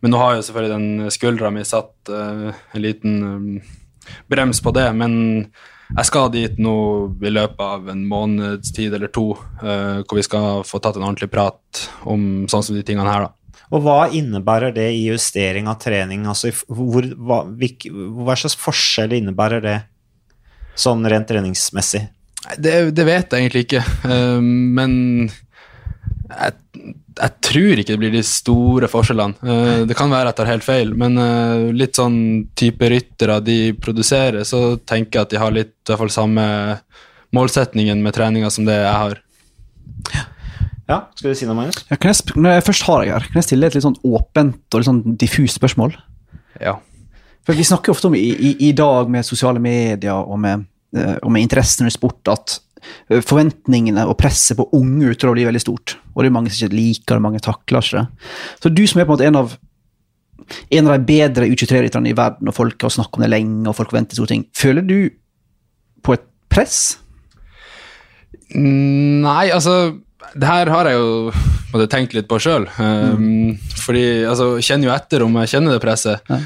[0.03, 3.61] men nå har jo selvfølgelig den skuldra mi satt uh, en liten
[4.31, 5.15] brems på det, men
[5.89, 6.75] jeg skal dit nå
[7.25, 9.31] i løpet av en måneds tid eller to,
[9.63, 13.27] uh, hvor vi skal få tatt en ordentlig prat om sånn som de tingene her,
[13.27, 13.35] da.
[13.69, 16.23] Og hva innebærer det i justering av trening?
[16.29, 19.75] Altså, hvor, hva, hvilk, hva slags forskjell innebærer det
[20.79, 22.01] sånn rent treningsmessig?
[22.57, 24.93] Det, det vet jeg egentlig ikke, uh, men
[25.29, 29.37] jeg, jeg tror ikke det blir de store forskjellene.
[29.43, 32.19] Eh, det kan være at jeg tar helt feil, men eh, litt sånn
[32.59, 36.45] type ryttere de produserer, så tenker jeg at de har litt i hvert fall samme
[37.35, 39.19] målsetningen med treninga som det jeg har.
[40.89, 41.83] Ja, skal du si noe, Magnus?
[41.91, 43.99] Ja, kan jeg, når jeg først har deg her, kan jeg stille et litt sånn
[44.09, 45.93] åpent og litt sånn diffust spørsmål?
[46.57, 46.79] Ja.
[47.45, 50.65] For Vi snakker jo ofte om i, i, i dag med sosiale medier og med,
[50.97, 52.57] eh, og med interessen i sport at
[53.09, 55.97] forventningene og presset på unge utøvere blir veldig stort.
[56.13, 58.29] Og det er mange som ikke liker det, mange takler ikke det.
[58.63, 59.57] Så du som er på en måte en av
[60.69, 63.75] en av de bedre U23-rytterne i verden, og folk har snakket om det lenge, og
[63.77, 64.45] folk venter store ting.
[64.57, 65.11] Føler du
[66.05, 66.79] på et press?
[68.55, 69.99] Mm, Nei, altså
[70.33, 72.65] Det her har jeg jo tenkt litt på sjøl.
[72.77, 76.25] Um, Fordi altså, jeg kjenner jo etter om jeg kjenner det presset.
[76.29, 76.39] Ja.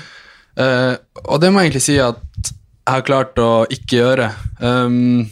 [0.53, 4.27] Uh, og det må jeg egentlig si at jeg har klart å ikke gjøre.
[4.59, 5.23] Um,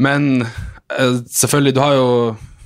[0.00, 2.06] men eh, selvfølgelig, du har jo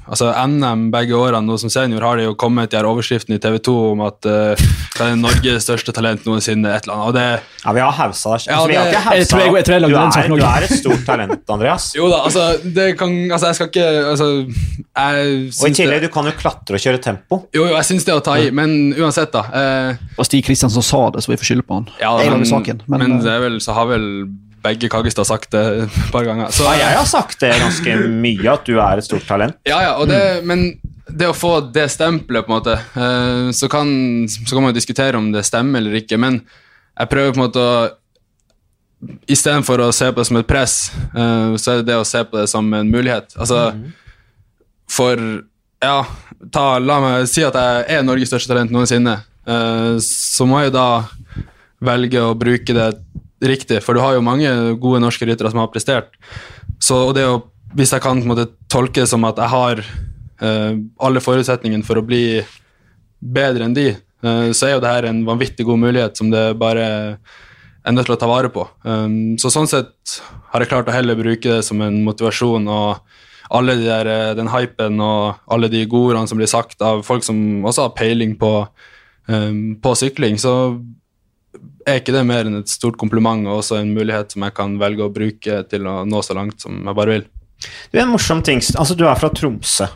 [0.04, 3.40] Altså NM begge årene nå som senior har det jo kommet de her overskriftene i
[3.40, 4.50] TV 2 om at uh,
[4.98, 6.68] det er Norges største talent noensinne.
[6.76, 7.24] et eller annet, og det
[7.64, 8.44] Ja, vi har hausa deg.
[8.50, 11.06] Ja, Altså, har jeg tror jeg- jeg tror jeg du, er, du er et stort
[11.08, 11.86] talent, Andreas.
[11.96, 16.10] Jo da, altså, det kan, altså Jeg skal ikke altså, jeg Og i tillegg, det,
[16.10, 17.40] du kan jo klatre og kjøre tempo.
[17.56, 19.46] Jo, jo, jeg syns det er å ta i, men uansett, da.
[19.48, 21.88] Eh, Det var Stig Kristiansen som sa det, så vi får skylde på han.
[21.96, 22.84] ja, men, saken.
[22.86, 24.04] Men, men eh, det er vel, så har vel
[24.64, 26.50] begge Kaggestad sagt det et par ganger.
[26.54, 29.58] Så, Ja, jeg har sagt det ganske mye, at du er et stort talent.
[29.68, 30.70] Ja, ja, og det, men
[31.08, 33.88] det å få det stempelet, på en måte, eh, så, kan,
[34.30, 36.40] så kan man jo diskutere om det stemmer eller ikke, men
[36.94, 37.76] jeg prøver på en måte å
[39.28, 40.74] Istedenfor å se på det som et press,
[41.12, 43.34] eh, så er det det å se på det som en mulighet.
[43.36, 43.66] Altså,
[44.88, 45.20] for
[45.84, 45.98] Ja,
[46.54, 49.18] ta, la meg si at jeg er Norges største talent noensinne.
[49.44, 51.04] Eh, så må jeg da
[51.84, 52.86] velge å bruke det
[53.42, 56.14] riktig, for du har jo mange gode norske ryttere som har prestert.
[56.82, 57.40] Så det å,
[57.74, 62.06] hvis jeg kan måte tolke det som at jeg har uh, alle forutsetningene for å
[62.06, 62.42] bli
[63.18, 63.90] bedre enn de,
[64.24, 66.86] uh, så er jo det her en vanvittig god mulighet som det bare
[67.84, 68.64] er nødt til å ta vare på.
[68.86, 70.16] Um, så sånn sett
[70.52, 73.20] har jeg klart å heller bruke det som en motivasjon og
[73.54, 77.02] alle de der, eh, den hypen og alle de gode ordene som blir sagt av
[77.04, 78.66] folk som også har peiling på,
[79.28, 80.80] um, på sykling, så
[81.86, 84.76] er ikke det mer enn et stort kompliment og også en mulighet som jeg kan
[84.80, 87.26] velge å bruke til å nå så langt som jeg bare vil.
[87.92, 89.86] Det er en morsom ting Altså, du er fra Tromsø.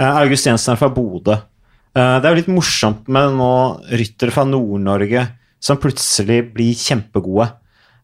[0.00, 1.36] Eh, August Jensen er fra Bodø.
[1.36, 3.52] Eh, det er jo litt morsomt med nå
[3.90, 5.26] ryttere fra Nord-Norge
[5.60, 7.50] som plutselig blir kjempegode.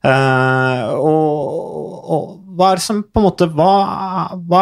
[0.06, 3.70] Eh, og, og hva er det som på en måte hva,
[4.48, 4.60] hva,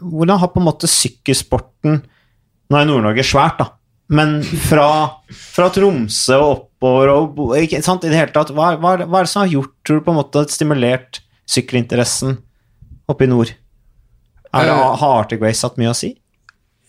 [0.00, 3.68] Hvordan har på en måte sykkelsporten Nå er Nord-Norge svært, da,
[4.08, 4.88] men fra,
[5.30, 9.28] fra Tromsø og oppover og ikke sant, i det hele tatt, hva, hva, hva er
[9.28, 12.38] det som har gjort, tror du, på en måte stimulert sykkelinteressen
[13.08, 13.54] oppe i nord?
[14.52, 14.96] Er, det- Eh.
[15.00, 16.16] har Arctic Race hatt mye å si?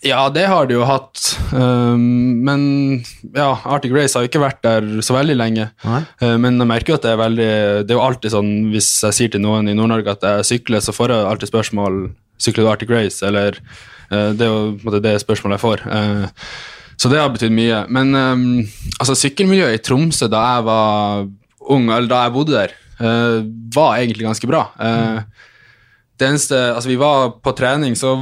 [0.04, 1.38] Ja, det har det jo hatt.
[1.50, 5.70] Um, men ja, Arctic Race har ikke vært der så veldig lenge.
[5.82, 8.90] Uh, men jeg merker jo at det er veldig Det er jo alltid sånn hvis
[9.06, 11.98] jeg sier til noen i Nord-Norge at jeg sykler, så får jeg alltid spørsmål
[12.36, 13.56] Sykler du Arctic Race, eller
[14.12, 15.86] uh, Det er jo på en måte det spørsmålet jeg får.
[15.88, 16.28] Uh,
[16.96, 17.82] så det har betydd mye.
[17.92, 18.46] Men um,
[18.98, 21.26] altså, sykkelmiljøet i Tromsø da jeg var
[21.74, 23.42] ung, eller da jeg bodde der, uh,
[23.74, 24.66] var egentlig ganske bra.
[24.78, 25.22] Uh,
[26.20, 28.16] det eneste Altså, vi var på trening, så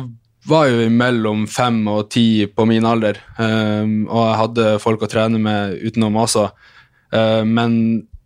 [0.49, 5.11] var jo mellom fem og ti på min alder, um, og jeg hadde folk å
[5.11, 6.49] trene med utenom også.
[7.15, 7.77] Uh, men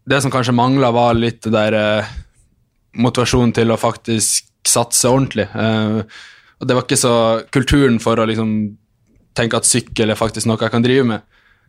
[0.06, 2.14] det som kanskje mangla, var litt det der uh,
[2.96, 5.48] motivasjonen til å faktisk satse ordentlig.
[5.52, 6.06] Uh,
[6.56, 7.14] og det var ikke så
[7.52, 8.52] Kulturen for å liksom
[9.36, 11.24] tenke at sykkel er faktisk noe jeg kan drive med,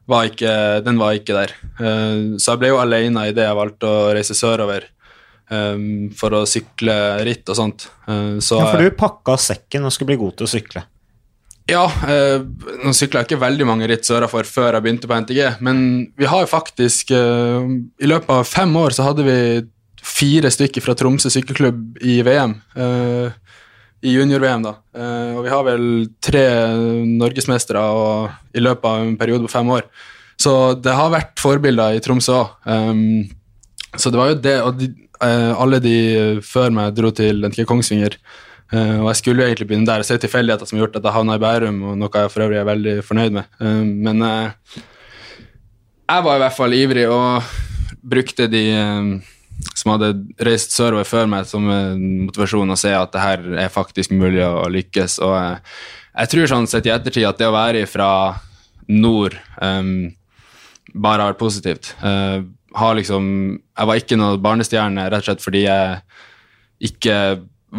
[0.07, 0.51] var ikke,
[0.85, 1.51] den var ikke der.
[1.83, 5.81] Eh, så jeg ble jo alene i det jeg valgte å reise sørover eh,
[6.15, 6.95] for å sykle
[7.27, 7.89] ritt og sånt.
[8.07, 10.85] Eh, så, Ja, for du pakka sekken og skulle bli god til å sykle.
[11.67, 12.39] ja, eh,
[12.85, 15.81] nå sykla jeg ikke veldig mange ritt sørafor før jeg begynte på NTG, men
[16.15, 19.39] vi har jo faktisk I løpet av fem år så hadde vi
[20.07, 22.53] fire stykker fra Tromsø sykkelklubb i VM.
[22.79, 23.35] eh,
[24.05, 24.75] I junior-VM, da.
[24.93, 25.85] Eh, og vi har vel
[26.21, 26.45] tre
[27.07, 27.81] norgesmestere
[28.53, 29.87] i løpet av en periode på fem år.
[30.37, 32.49] Så det har vært forbilder i Tromsø òg.
[33.97, 34.91] så det var jo det, og de,
[35.21, 38.17] eh, alle de før meg dro til NTG Kongsvinger.
[38.71, 40.03] Eh, og jeg skulle jo egentlig begynne der.
[40.03, 42.31] Så det er tilfeldigheter som har gjort at jeg havna i Bærum, og noe jeg
[42.33, 43.45] for øvrig er veldig fornøyd med.
[43.61, 44.21] Eh, men
[46.07, 47.43] jeg var i hvert fall ivrig og
[48.07, 49.09] brukte de eh,
[49.77, 50.11] som hadde
[50.43, 51.65] reist sørover før meg, som
[52.27, 55.19] motivasjon å se at det her er faktisk mulig å lykkes.
[55.25, 55.79] Og eh,
[56.23, 58.09] jeg tror sånn sett i ettertid at det å være fra
[58.87, 60.09] nord um,
[60.95, 61.91] bare har vært positivt.
[62.01, 62.47] Uh,
[62.77, 63.27] har liksom,
[63.57, 67.17] jeg var ikke noen barnestjerne rett og slett fordi jeg ikke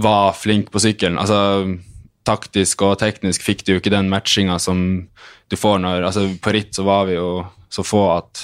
[0.02, 1.18] var flink på sykkelen.
[1.20, 1.78] Altså,
[2.28, 4.80] taktisk og teknisk fikk du jo ikke den matchinga som
[5.48, 8.42] du får når altså, På ritt så var vi jo så få at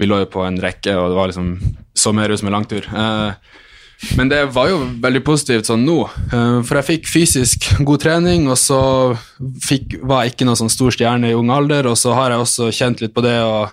[0.00, 1.50] vi lå jo på en rekke, og det var liksom
[2.00, 2.86] så mer ut som en langtur.
[2.88, 3.32] Eh,
[4.16, 5.98] men det var jo veldig positivt sånn nå,
[6.32, 8.80] eh, for jeg fikk fysisk god trening, og så
[9.66, 12.46] fikk, var jeg ikke noen sånn stor stjerne i ung alder, og så har jeg
[12.46, 13.66] også kjent litt på det å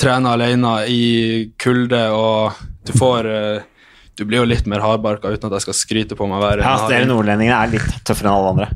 [0.00, 1.02] trene alene i
[1.60, 2.52] kulde, og
[2.84, 3.62] du får eh,
[4.14, 6.62] Du blir jo litt mer hardbarka uten at jeg skal skryte på meg å være
[6.62, 7.08] Ja, altså, Dere harding.
[7.10, 8.68] nordlendingene er litt tøffere enn alle andre.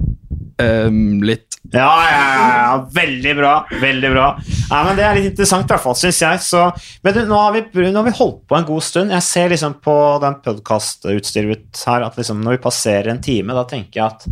[0.59, 0.91] Eh,
[1.23, 1.59] litt.
[1.71, 3.53] Ja, ja, ja, ja, veldig bra.
[3.83, 4.29] Veldig bra.
[4.71, 6.43] Nei, men Det er litt interessant, i hvert fall, syns jeg.
[6.43, 6.65] Så,
[7.05, 9.15] men du, nå, har vi, nå har vi holdt på en god stund.
[9.15, 13.67] Jeg ser liksom på den podkastutstyret her at liksom når vi passerer en time, da
[13.69, 14.29] tenker jeg at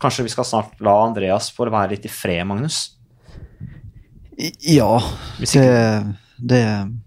[0.00, 2.82] kanskje vi skal snart la Andreas få være litt i fred, Magnus.
[4.64, 4.94] Ja,
[5.36, 5.68] Hvis det,
[6.42, 6.60] det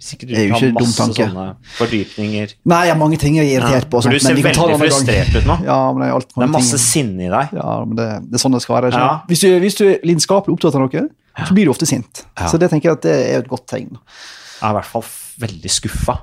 [0.03, 1.25] Sikkert du er jo har ikke dum masse tanke.
[1.27, 1.45] sånne
[1.77, 2.53] fordypninger.
[2.69, 4.01] Nei, jeg har mange ting jeg er irritert på.
[4.03, 5.57] sånt, du ser veldig frustrert ut nå.
[5.65, 7.55] Ja, men det er, Det er masse sinne i deg.
[7.57, 8.93] Ja, men det, det er sånn det skal være.
[8.93, 9.09] Ja.
[9.29, 11.05] Hvis, du, hvis du er lidenskapelig opptatt av noe,
[11.47, 12.25] så blir du ofte sint.
[12.45, 13.97] Så det tenker jeg at det er et godt tegn.
[13.97, 15.05] Jeg er i hvert fall
[15.43, 16.19] veldig skuffa.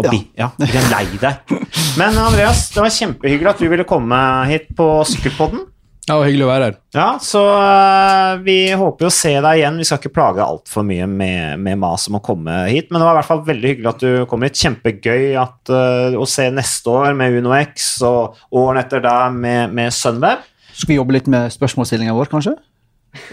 [0.00, 0.12] Ja.
[0.38, 1.50] ja, jeg er lei deg.
[2.00, 4.16] Men Andreas, det var kjempehyggelig at du ville komme
[4.48, 5.66] hit på Sykkelpodden.
[6.08, 6.76] Ja, og hyggelig å være her.
[6.96, 9.76] Ja, så uh, vi håper jo å se deg igjen.
[9.78, 13.06] Vi skal ikke plage altfor mye med, med mas om å komme hit, men det
[13.06, 14.58] var i hvert fall veldig hyggelig at du kom hit.
[14.58, 19.94] Kjempegøy at, uh, å se neste år med UnoX og årene etter der med, med
[19.94, 20.42] Sunweb.
[20.72, 22.56] Skal vi jobbe litt med spørsmålsstillinga vår, kanskje?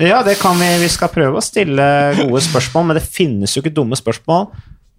[0.02, 0.70] Ja, det kan vi.
[0.84, 1.86] Vi skal prøve å stille
[2.20, 4.50] gode spørsmål, men det finnes jo ikke dumme spørsmål,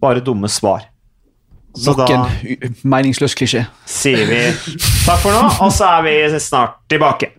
[0.02, 0.88] bare dumme svar.
[1.78, 3.66] Så Nok en meningsløs klisjé.
[3.86, 4.40] sier vi
[5.04, 7.37] takk for nå, og så er vi snart tilbake.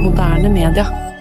[0.00, 1.11] Moderne media.